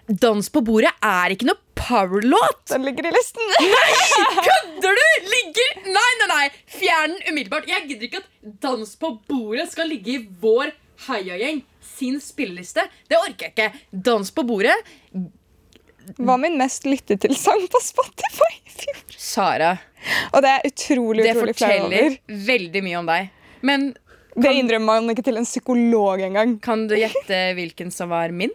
Dans 0.05 0.51
på 0.53 0.61
bordet 0.61 0.91
er 1.01 1.33
ikke 1.33 1.47
noe 1.49 1.57
powerlåt. 1.81 2.67
Den 2.69 2.85
ligger 2.85 3.07
i 3.09 3.13
listen. 3.15 3.41
Nei, 3.57 3.87
kødder 4.45 4.99
du? 5.01 5.07
Ligger 5.31 5.79
Nei, 5.95 6.11
nei, 6.21 6.29
nei. 6.29 6.45
Den 7.05 7.17
umiddelbart. 7.29 7.69
Jeg 7.69 7.87
gidder 7.89 8.09
ikke 8.09 8.23
at 8.23 8.61
Dans 8.65 8.97
på 8.97 9.11
bordet 9.29 9.69
skal 9.73 9.91
ligge 9.93 10.17
i 10.17 10.21
vår 10.41 10.73
heiagjeng 11.09 11.63
sin 11.85 12.21
spilleliste. 12.23 12.85
Det 13.11 13.19
orker 13.19 13.51
jeg 13.51 13.55
ikke. 13.55 13.87
Dans 13.91 14.31
på 14.33 14.45
bordet 14.47 14.77
var 16.21 16.39
min 16.41 16.57
mest 16.61 16.85
lyttet 16.89 17.23
til 17.25 17.35
sang 17.37 17.65
på 17.73 17.81
Spotify 17.81 18.51
i 18.69 18.73
fjor. 18.73 19.03
Sara. 19.17 19.75
Og 20.33 20.43
det 20.45 20.53
er 20.53 20.67
utrolig, 20.69 21.25
utrolig. 21.25 21.29
Det 21.29 21.37
forteller 21.41 22.17
veldig 22.49 22.83
mye 22.85 22.99
om 23.01 23.09
deg. 23.09 23.31
Men 23.65 23.87
det 24.35 24.51
innrømmer 24.59 24.99
man 25.01 25.15
ikke 25.15 25.25
til 25.25 25.39
en 25.39 25.47
psykolog 25.47 26.23
engang. 26.27 26.57
Kan 26.63 26.89
du 26.91 26.97
gjette 26.99 27.41
hvilken 27.57 27.93
som 27.95 28.11
var 28.13 28.35
min? 28.35 28.53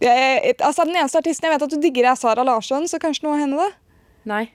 Jeg, 0.00 0.54
altså, 0.56 0.86
den 0.88 0.96
eneste 0.96 1.20
artisten 1.20 1.46
jeg 1.46 1.54
vet 1.54 1.66
at 1.66 1.74
du 1.74 1.82
digger, 1.82 2.10
er 2.10 2.18
Sara 2.18 2.46
Larsson, 2.46 2.88
så 2.88 3.00
kanskje 3.02 3.26
noe 3.26 3.36
av 3.36 3.42
henne, 3.44 3.66
da? 3.66 3.68
Nei. 4.28 4.46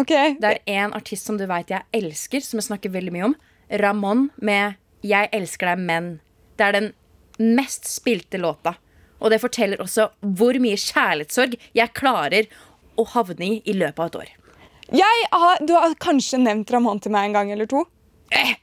Okay. 0.00 0.36
Det 0.40 0.54
er 0.54 0.80
en 0.80 0.94
artist 0.96 1.28
som 1.28 1.36
du 1.36 1.44
veit 1.48 1.70
jeg 1.70 1.84
elsker, 1.92 2.40
som 2.44 2.60
jeg 2.60 2.70
snakker 2.70 2.92
veldig 2.94 3.12
mye 3.12 3.26
om. 3.30 3.36
Ramón 3.70 4.28
med 4.36 4.74
'Jeg 5.02 5.28
elsker 5.32 5.66
deg, 5.66 5.78
men'. 5.78 6.20
Det 6.56 6.66
er 6.66 6.72
den 6.72 6.92
mest 7.38 7.84
spilte 7.84 8.38
låta. 8.38 8.76
Og 9.20 9.30
det 9.30 9.40
forteller 9.40 9.80
også 9.80 10.10
hvor 10.20 10.56
mye 10.60 10.76
kjærlighetssorg 10.76 11.56
jeg 11.74 11.94
klarer 11.94 12.48
å 12.96 13.04
havne 13.04 13.46
i 13.46 13.62
i 13.64 13.72
løpet 13.72 13.98
av 13.98 14.06
et 14.06 14.16
år. 14.16 14.28
Har, 15.32 15.64
du 15.64 15.72
har 15.74 15.94
kanskje 15.94 16.40
nevnt 16.40 16.70
Ramón 16.70 17.00
til 17.00 17.12
meg 17.12 17.28
en 17.28 17.32
gang 17.32 17.52
eller 17.52 17.66
to? 17.66 17.84
Eh, 18.32 18.56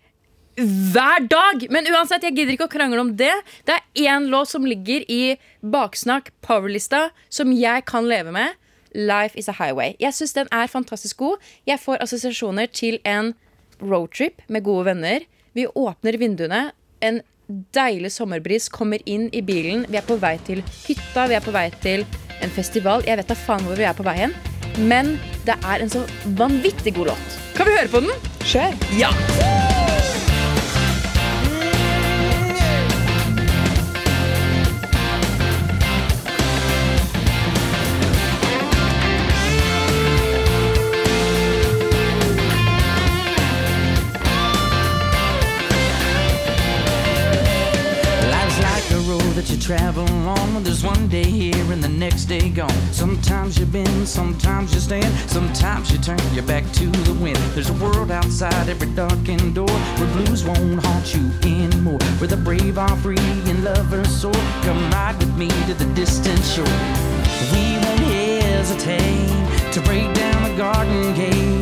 hver 0.58 1.28
dag! 1.30 1.68
Men 1.70 1.86
uansett, 1.86 2.24
jeg 2.24 2.36
gidder 2.36 2.56
ikke 2.56 2.68
å 2.68 2.74
krangle 2.74 3.00
om 3.00 3.16
det. 3.16 3.34
Det 3.66 3.78
er 3.78 4.10
én 4.10 4.28
låt 4.28 4.50
som 4.50 4.66
ligger 4.66 5.06
i 5.10 5.38
Baksnakk 5.62 6.32
powerlista 6.42 7.10
som 7.30 7.54
jeg 7.54 7.86
kan 7.86 8.10
leve 8.10 8.34
med. 8.34 8.58
Life 8.96 9.38
is 9.40 9.50
a 9.50 9.56
highway. 9.60 9.96
Jeg 10.00 10.14
syns 10.14 10.36
den 10.38 10.52
er 10.52 10.68
fantastisk 10.72 11.18
god. 11.18 11.42
Jeg 11.68 11.80
får 11.80 12.04
assosiasjoner 12.06 12.70
til 12.72 13.00
en 13.06 13.34
roadtrip 13.82 14.42
med 14.48 14.64
gode 14.64 14.86
venner. 14.92 15.26
Vi 15.54 15.68
åpner 15.68 16.18
vinduene. 16.18 16.72
En 17.02 17.22
deilig 17.76 18.12
sommerbris 18.16 18.68
kommer 18.70 19.04
inn 19.06 19.30
i 19.34 19.42
bilen. 19.46 19.86
Vi 19.90 20.00
er 20.00 20.08
på 20.08 20.20
vei 20.22 20.36
til 20.48 20.64
hytta, 20.86 21.28
vi 21.30 21.38
er 21.38 21.46
på 21.46 21.56
vei 21.56 21.70
til 21.84 22.06
en 22.44 22.54
festival. 22.54 23.06
Jeg 23.08 23.20
vet 23.22 23.32
da 23.32 23.38
faen 23.40 23.66
hvor 23.68 23.80
vi 23.80 23.88
er 23.88 23.98
på 23.98 24.06
vei 24.08 24.18
hen. 24.24 24.36
Men 24.78 25.16
det 25.48 25.58
er 25.64 25.82
en 25.82 25.94
så 25.94 26.04
vanvittig 26.38 26.94
god 27.00 27.14
låt. 27.14 27.40
Kan 27.58 27.70
vi 27.70 27.80
høre 27.80 27.92
på 27.92 28.06
den? 28.06 28.30
Kjør. 28.46 28.78
Ja! 29.00 29.67
Travel 49.68 50.08
on. 50.26 50.64
There's 50.64 50.82
one 50.82 51.10
day 51.10 51.26
here 51.26 51.72
and 51.74 51.84
the 51.84 51.90
next 51.90 52.24
day 52.26 52.48
gone. 52.50 52.82
Sometimes 52.94 53.60
you 53.60 53.66
bend, 53.66 54.08
sometimes 54.08 54.74
you 54.74 54.80
stand, 54.80 55.14
sometimes 55.30 55.92
you 55.92 55.98
turn 55.98 56.22
your 56.34 56.46
back 56.46 56.64
to 56.80 56.86
the 56.86 57.14
wind. 57.22 57.36
There's 57.54 57.70
a 57.70 57.74
world 57.74 58.10
outside 58.10 58.70
every 58.70 58.90
darkened 58.96 59.56
door 59.56 59.78
where 59.98 60.10
blues 60.14 60.46
won't 60.46 60.82
haunt 60.86 61.14
you 61.14 61.26
anymore. 61.44 62.00
Where 62.20 62.30
the 62.30 62.38
brave 62.38 62.78
are 62.78 62.96
free 62.96 63.18
and 63.52 63.62
lovers 63.66 64.10
soar. 64.22 64.42
Come 64.64 64.80
ride 64.92 65.18
with 65.20 65.36
me 65.36 65.50
to 65.68 65.74
the 65.74 65.90
distant 65.96 66.42
shore. 66.46 66.80
We 67.52 67.76
won't 67.84 68.08
hesitate 68.48 69.28
to 69.74 69.82
break 69.82 70.14
down 70.14 70.44
the 70.50 70.56
garden 70.56 71.14
gate. 71.14 71.58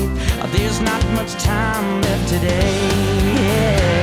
There's 0.53 0.79
not 0.79 1.03
much 1.13 1.33
time 1.43 2.03
left 2.03 2.29
today. 2.29 3.85
Nå 3.85 3.94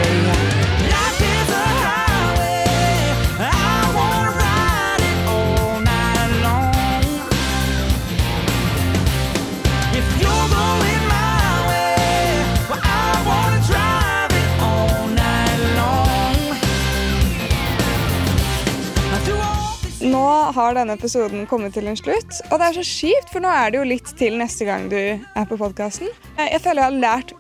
har 20.57 20.77
denne 20.77 20.97
episoden 20.99 21.47
kommet 21.51 21.73
til 21.77 21.87
en 21.91 21.99
slutt. 21.99 22.33
Og 22.51 22.57
det 22.59 22.67
er 22.69 22.79
så 22.79 22.87
kjipt, 22.87 23.29
for 23.33 23.41
nå 23.45 23.51
er 23.53 23.67
det 23.73 23.79
jo 23.81 23.89
litt 23.89 24.09
til 24.19 24.33
neste 24.41 24.65
gang 24.69 24.83
du 24.93 24.99
er 24.99 25.47
på 25.49 25.59
podkasten. 25.61 26.09
Eh, 26.37 26.49
jeg 26.55 26.63
føler 26.65 26.81
jeg 26.83 26.89
har 26.89 27.05
lært 27.07 27.31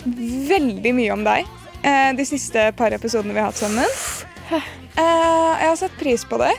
veldig 0.53 0.93
mye 0.99 1.13
om 1.15 1.23
deg 1.27 1.41
eh, 1.83 2.11
de 2.19 2.25
siste 2.29 2.61
par 2.79 2.91
episodene 2.97 3.35
vi 3.37 3.43
har 3.43 3.51
hatt 3.53 3.63
sammen. 3.63 3.89
Eh, 4.53 4.67
jeg 5.01 5.69
har 5.71 5.79
satt 5.81 5.95
pris 6.01 6.23
på 6.29 6.37
det. 6.43 6.55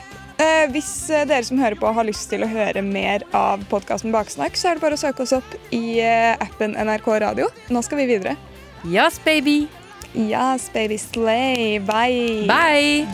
Hvis 0.74 0.88
dere 1.30 1.46
som 1.46 1.60
hører 1.62 1.78
på 1.78 1.86
har 1.94 2.06
lyst 2.08 2.26
til 2.32 2.42
å 2.42 2.48
høre 2.50 2.82
mer 2.82 3.22
av 3.38 3.62
podkasten 3.70 4.10
Baksnakk, 4.10 4.58
så 4.58 4.72
er 4.72 4.76
det 4.76 4.82
bare 4.82 4.98
å 4.98 5.00
søke 5.00 5.22
oss 5.22 5.34
opp 5.36 5.54
i 5.70 6.02
appen 6.02 6.74
NRK 6.74 7.06
Radio. 7.22 7.46
Nå 7.70 7.84
skal 7.86 8.02
vi 8.02 8.08
videre. 8.10 8.34
Yes, 8.82 9.20
baby. 9.22 9.68
Yes, 10.14 10.66
baby 10.74 10.98
slay. 10.98 11.78
Bye. 11.78 12.50
Bye. 12.50 13.06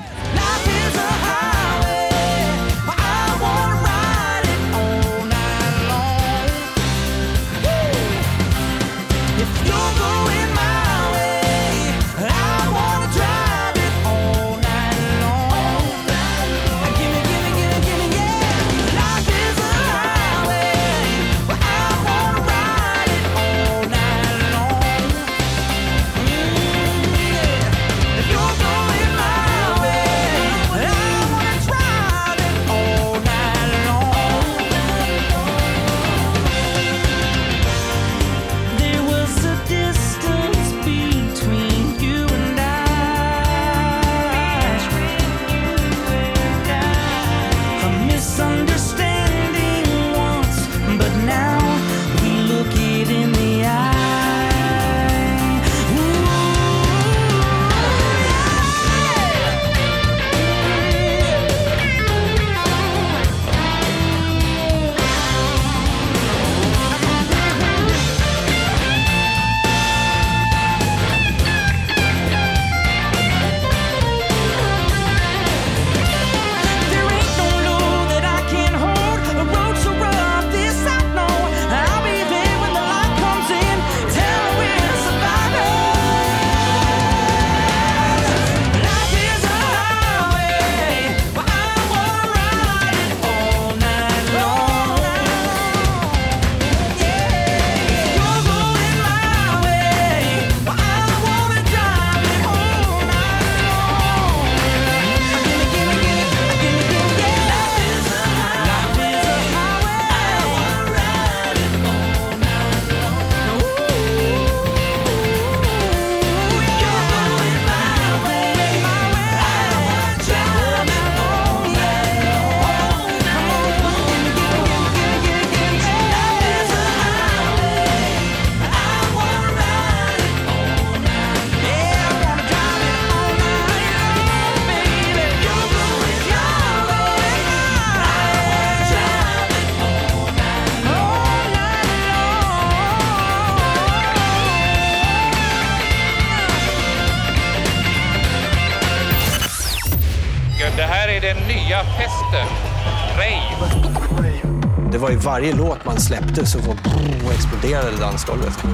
Varje 155.24 155.54
låt 155.54 155.84
man 155.84 156.00
släppte 156.00 156.46
så 156.46 156.58
var 156.58 156.76
och 157.24 157.32
exploderade 157.32 157.96
dansgolvet. 158.00 158.64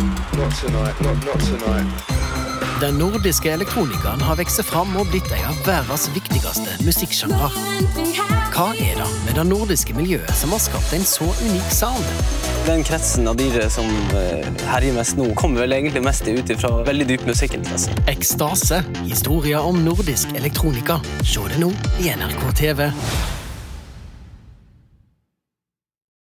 Den 2.81 2.99
nordiske 2.99 3.53
elektronikeren 3.53 4.21
har 4.21 4.37
vokst 4.37 4.65
fram 4.65 4.97
og 5.01 5.07
blitt 5.11 5.31
en 5.33 5.47
av 5.49 5.61
verdens 5.67 6.11
viktigste 6.15 6.77
musikksjangre. 6.85 7.49
Hva 8.57 8.67
er 8.77 8.99
det 9.01 9.07
med 9.25 9.39
det 9.39 9.45
nordiske 9.49 9.97
miljøet 9.97 10.35
som 10.37 10.53
har 10.53 10.61
skapt 10.61 10.93
en 10.97 11.05
så 11.09 11.25
unik 11.25 11.73
sound? 11.73 12.11
Den 12.67 12.85
kretsen 12.85 13.29
av 13.29 13.39
dyret 13.41 13.73
som 13.73 13.89
eh, 14.17 14.45
herjer 14.69 14.97
mest 14.97 15.17
nå, 15.17 15.31
kommer 15.39 15.65
vel 15.65 15.77
egentlig 15.77 16.05
mest 16.05 16.29
ut 16.29 16.53
fra 16.61 16.83
veldig 16.87 17.09
dyp 17.09 17.25
musikkinteresse. 17.31 17.97
Ekstase. 18.13 18.83
Historier 19.07 19.65
om 19.65 19.81
nordisk 19.85 20.37
elektronika. 20.37 21.01
Se 21.25 21.49
det 21.53 21.63
nå 21.63 21.73
i 22.03 22.13
NRK 22.13 22.47
TV. 22.61 22.91